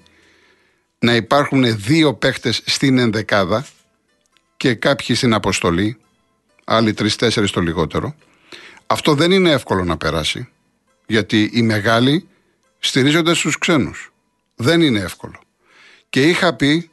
να 0.98 1.14
υπάρχουν 1.14 1.76
δύο 1.78 2.14
παίχτες 2.14 2.62
στην 2.64 2.98
ενδεκάδα 2.98 3.66
και 4.56 4.74
κάποιοι 4.74 5.16
στην 5.16 5.34
αποστολή, 5.34 5.98
άλλοι 6.64 6.92
τρει-τέσσερι 6.92 7.50
το 7.50 7.60
λιγότερο. 7.60 8.14
Αυτό 8.86 9.14
δεν 9.14 9.30
είναι 9.30 9.50
εύκολο 9.50 9.84
να 9.84 9.96
περάσει, 9.96 10.48
γιατί 11.06 11.50
οι 11.52 11.62
μεγάλοι 11.62 12.28
στηρίζονται 12.78 13.34
στους 13.34 13.58
ξένους. 13.58 14.12
Δεν 14.54 14.80
είναι 14.80 14.98
εύκολο. 14.98 15.40
Και 16.10 16.28
είχα 16.28 16.54
πει 16.54 16.90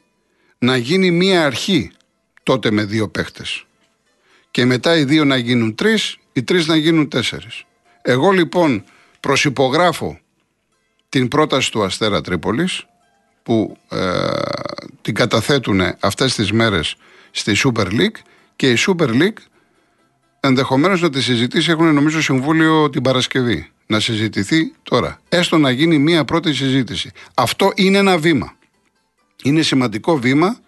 να 0.58 0.76
γίνει 0.76 1.10
μία 1.10 1.44
αρχή 1.44 1.90
τότε 2.42 2.70
με 2.70 2.84
δύο 2.84 3.08
παίχτες. 3.08 3.66
Και 4.50 4.64
μετά 4.64 4.96
οι 4.96 5.04
δύο 5.04 5.24
να 5.24 5.36
γίνουν 5.36 5.74
τρεις, 5.74 6.16
οι 6.36 6.42
τρεις 6.42 6.66
να 6.66 6.76
γίνουν 6.76 7.08
τέσσερις. 7.08 7.64
Εγώ 8.02 8.30
λοιπόν 8.30 8.84
προσυπογράφω 9.20 10.18
την 11.08 11.28
πρόταση 11.28 11.70
του 11.70 11.82
Αστέρα 11.82 12.20
Τρίπολης 12.20 12.86
που 13.42 13.76
ε, 13.88 14.28
την 15.02 15.14
καταθέτουν 15.14 15.80
αυτές 16.00 16.34
τις 16.34 16.52
μέρες 16.52 16.96
στη 17.30 17.56
Super 17.64 17.86
League 17.86 18.18
και 18.56 18.70
η 18.70 18.76
Super 18.86 19.08
League 19.08 19.38
ενδεχομένως 20.40 21.00
να 21.00 21.10
τη 21.10 21.22
συζητήσει 21.22 21.70
έχουν 21.70 21.94
νομίζω 21.94 22.22
συμβούλιο 22.22 22.90
την 22.90 23.02
Παρασκευή. 23.02 23.68
να 23.86 24.00
συζητηθεί 24.00 24.74
τώρα. 24.82 25.20
Έστω 25.28 25.58
να 25.58 25.70
γίνει 25.70 25.98
μία 25.98 26.24
πρώτη 26.24 26.54
συζήτηση. 26.54 27.10
Αυτό 27.34 27.72
είναι 27.74 27.98
ένα 27.98 28.18
βήμα. 28.18 28.56
Είναι 29.42 29.62
σημαντικό 29.62 30.18
βήμα 30.18 30.58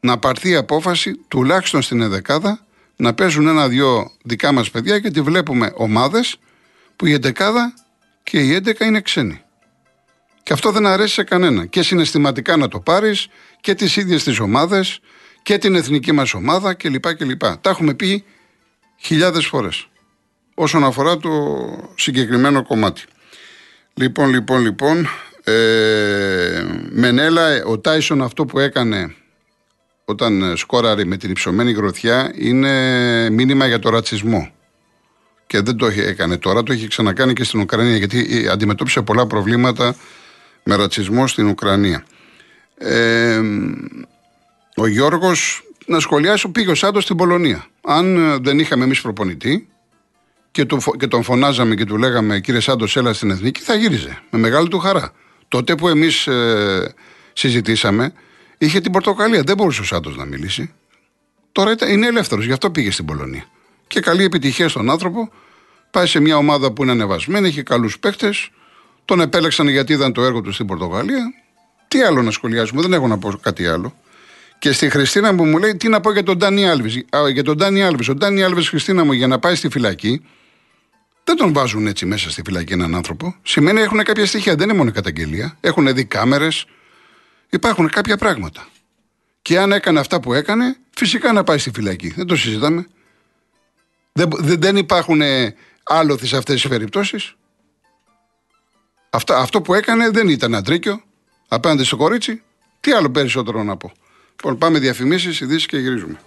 να 0.00 0.18
πάρθει 0.18 0.50
η 0.50 0.54
απόφαση 0.54 1.20
τουλάχιστον 1.28 1.82
στην 1.82 2.00
εδεκάδα 2.00 2.66
να 3.00 3.14
παίζουν 3.14 3.46
ένα-δυο 3.46 4.10
δικά 4.22 4.52
μας 4.52 4.70
παιδιά 4.70 4.96
γιατί 4.96 5.20
βλέπουμε 5.20 5.72
ομάδες 5.74 6.36
που 6.96 7.06
η 7.06 7.12
εντεκάδα 7.12 7.74
και 8.22 8.38
η 8.38 8.54
έντεκα 8.54 8.86
είναι 8.86 9.00
ξένοι. 9.00 9.42
Και 10.42 10.52
αυτό 10.52 10.70
δεν 10.70 10.86
αρέσει 10.86 11.14
σε 11.14 11.24
κανένα. 11.24 11.66
Και 11.66 11.82
συναισθηματικά 11.82 12.56
να 12.56 12.68
το 12.68 12.80
πάρεις 12.80 13.28
και 13.60 13.74
τις 13.74 13.96
ίδιες 13.96 14.24
τις 14.24 14.38
ομάδες 14.38 15.00
και 15.42 15.58
την 15.58 15.74
εθνική 15.74 16.12
μας 16.12 16.34
ομάδα 16.34 16.74
κλπ. 16.74 17.14
κλπ. 17.14 17.40
Τα 17.40 17.70
έχουμε 17.70 17.94
πει 17.94 18.24
χιλιάδες 18.96 19.46
φορές 19.46 19.88
όσον 20.54 20.84
αφορά 20.84 21.16
το 21.18 21.30
συγκεκριμένο 21.94 22.62
κομμάτι. 22.62 23.02
Λοιπόν, 23.94 24.30
λοιπόν, 24.30 24.60
λοιπόν, 24.60 25.08
ε, 25.44 26.64
Μενέλα, 26.90 27.64
ο 27.64 27.78
Τάισον 27.78 28.22
αυτό 28.22 28.44
που 28.44 28.58
έκανε 28.58 29.14
όταν 30.10 30.56
σκόραρε 30.56 31.04
με 31.04 31.16
την 31.16 31.30
υψωμένη 31.30 31.72
γροθιά 31.72 32.32
είναι 32.34 33.30
μήνυμα 33.30 33.66
για 33.66 33.78
το 33.78 33.90
ρατσισμό. 33.90 34.50
Και 35.46 35.60
δεν 35.60 35.76
το 35.76 35.86
έκανε 35.86 36.36
τώρα, 36.36 36.62
το 36.62 36.72
έχει 36.72 36.88
ξανακάνει 36.88 37.32
και 37.32 37.44
στην 37.44 37.60
Ουκρανία 37.60 37.96
γιατί 37.96 38.48
αντιμετώπισε 38.48 39.02
πολλά 39.02 39.26
προβλήματα 39.26 39.94
με 40.62 40.76
ρατσισμό 40.76 41.26
στην 41.26 41.48
Ουκρανία. 41.48 42.04
Ε, 42.78 43.40
ο 44.76 44.86
Γιώργος 44.86 45.62
να 45.86 46.00
σχολιάσει 46.00 46.48
πήγε 46.48 46.70
ο 46.70 46.74
Σάντος 46.74 47.02
στην 47.02 47.16
Πολωνία. 47.16 47.66
Αν 47.80 48.38
δεν 48.42 48.58
είχαμε 48.58 48.84
εμείς 48.84 49.00
προπονητή, 49.00 49.68
και, 50.50 50.64
του, 50.64 50.80
και 50.98 51.06
τον 51.06 51.22
φωνάζαμε 51.22 51.74
και 51.74 51.84
του 51.84 51.96
λέγαμε 51.96 52.40
κύριε 52.40 52.60
Σάντος, 52.60 52.96
έλα 52.96 53.12
στην 53.12 53.30
εθνική, 53.30 53.60
θα 53.60 53.74
γύριζε 53.74 54.22
με 54.30 54.38
μεγάλη 54.38 54.68
του 54.68 54.78
χαρά. 54.78 55.12
Τότε 55.48 55.74
που 55.74 55.88
εμείς 55.88 56.26
ε, 56.26 56.94
συζητήσαμε, 57.32 58.12
είχε 58.58 58.80
την 58.80 58.92
Πορτοκαλία. 58.92 59.42
Δεν 59.42 59.56
μπορούσε 59.56 59.80
ο 59.80 59.84
Σάντος 59.84 60.16
να 60.16 60.24
μιλήσει. 60.24 60.72
Τώρα 61.52 61.74
είναι 61.88 62.06
ελεύθερος, 62.06 62.44
γι' 62.44 62.52
αυτό 62.52 62.70
πήγε 62.70 62.90
στην 62.90 63.04
Πολωνία. 63.04 63.44
Και 63.86 64.00
καλή 64.00 64.24
επιτυχία 64.24 64.68
στον 64.68 64.90
άνθρωπο. 64.90 65.30
Πάει 65.90 66.06
σε 66.06 66.20
μια 66.20 66.36
ομάδα 66.36 66.72
που 66.72 66.82
είναι 66.82 66.92
ανεβασμένη, 66.92 67.48
έχει 67.48 67.62
καλούς 67.62 67.98
παίχτε. 67.98 68.30
Τον 69.04 69.20
επέλεξαν 69.20 69.68
γιατί 69.68 69.92
είδαν 69.92 70.12
το 70.12 70.22
έργο 70.22 70.40
του 70.40 70.52
στην 70.52 70.66
Πορτογαλία. 70.66 71.34
Τι 71.88 72.02
άλλο 72.02 72.22
να 72.22 72.30
σχολιάσουμε, 72.30 72.82
δεν 72.82 72.92
έχω 72.92 73.06
να 73.06 73.18
πω 73.18 73.32
κάτι 73.40 73.66
άλλο. 73.66 73.94
Και 74.58 74.72
στη 74.72 74.90
Χριστίνα 74.90 75.32
μου 75.32 75.44
μου 75.44 75.58
λέει 75.58 75.76
τι 75.76 75.88
να 75.88 76.00
πω 76.00 76.12
για 76.12 76.22
τον 76.22 76.38
Ντάνι 76.38 76.68
Άλβης. 76.68 77.04
Για 77.32 77.42
τον 77.42 77.56
Ντάνι 77.56 77.82
Άλβης. 77.82 78.08
Ο 78.08 78.14
Ντάνι 78.14 78.42
Άλβης, 78.42 78.68
Χριστίνα 78.68 79.04
μου, 79.04 79.12
για 79.12 79.26
να 79.26 79.38
πάει 79.38 79.54
στη 79.54 79.68
φυλακή, 79.68 80.24
δεν 81.24 81.36
τον 81.36 81.52
βάζουν 81.52 81.86
έτσι 81.86 82.06
μέσα 82.06 82.30
στη 82.30 82.42
φυλακή 82.44 82.72
έναν 82.72 82.94
άνθρωπο. 82.94 83.34
Σημαίνει 83.42 83.80
έχουν 83.80 84.02
κάποια 84.02 84.26
στοιχεία. 84.26 84.54
Δεν 84.54 84.68
είναι 84.68 84.78
μόνο 84.78 84.92
καταγγελία. 84.92 85.56
Έχουν 85.60 85.94
δει 85.94 86.04
κάμερες. 86.04 86.66
Υπάρχουν 87.50 87.88
κάποια 87.88 88.16
πράγματα. 88.16 88.68
Και 89.42 89.58
αν 89.58 89.72
έκανε 89.72 90.00
αυτά 90.00 90.20
που 90.20 90.32
έκανε, 90.32 90.76
φυσικά 90.90 91.32
να 91.32 91.44
πάει 91.44 91.58
στη 91.58 91.70
φυλακή. 91.74 92.08
Δεν 92.08 92.26
το 92.26 92.36
συζητάμε. 92.36 92.86
Δεν, 94.12 94.30
δεν 94.38 94.76
υπάρχουν 94.76 95.22
άλοθη 95.82 96.26
σε 96.26 96.36
αυτές 96.36 96.60
τις 96.60 96.70
περιπτώσεις. 96.70 97.34
Αυτό 99.28 99.62
που 99.62 99.74
έκανε 99.74 100.10
δεν 100.10 100.28
ήταν 100.28 100.54
αντρίκιο 100.54 101.02
απέναντι 101.48 101.84
στο 101.84 101.96
κορίτσι. 101.96 102.42
Τι 102.80 102.92
άλλο 102.92 103.10
περισσότερο 103.10 103.62
να 103.62 103.76
πω. 103.76 103.92
Λοιπόν, 104.30 104.58
πάμε 104.58 104.78
διαφημίσεις, 104.78 105.40
ειδήσεις 105.40 105.66
και 105.66 105.78
γυρίζουμε. 105.78 106.20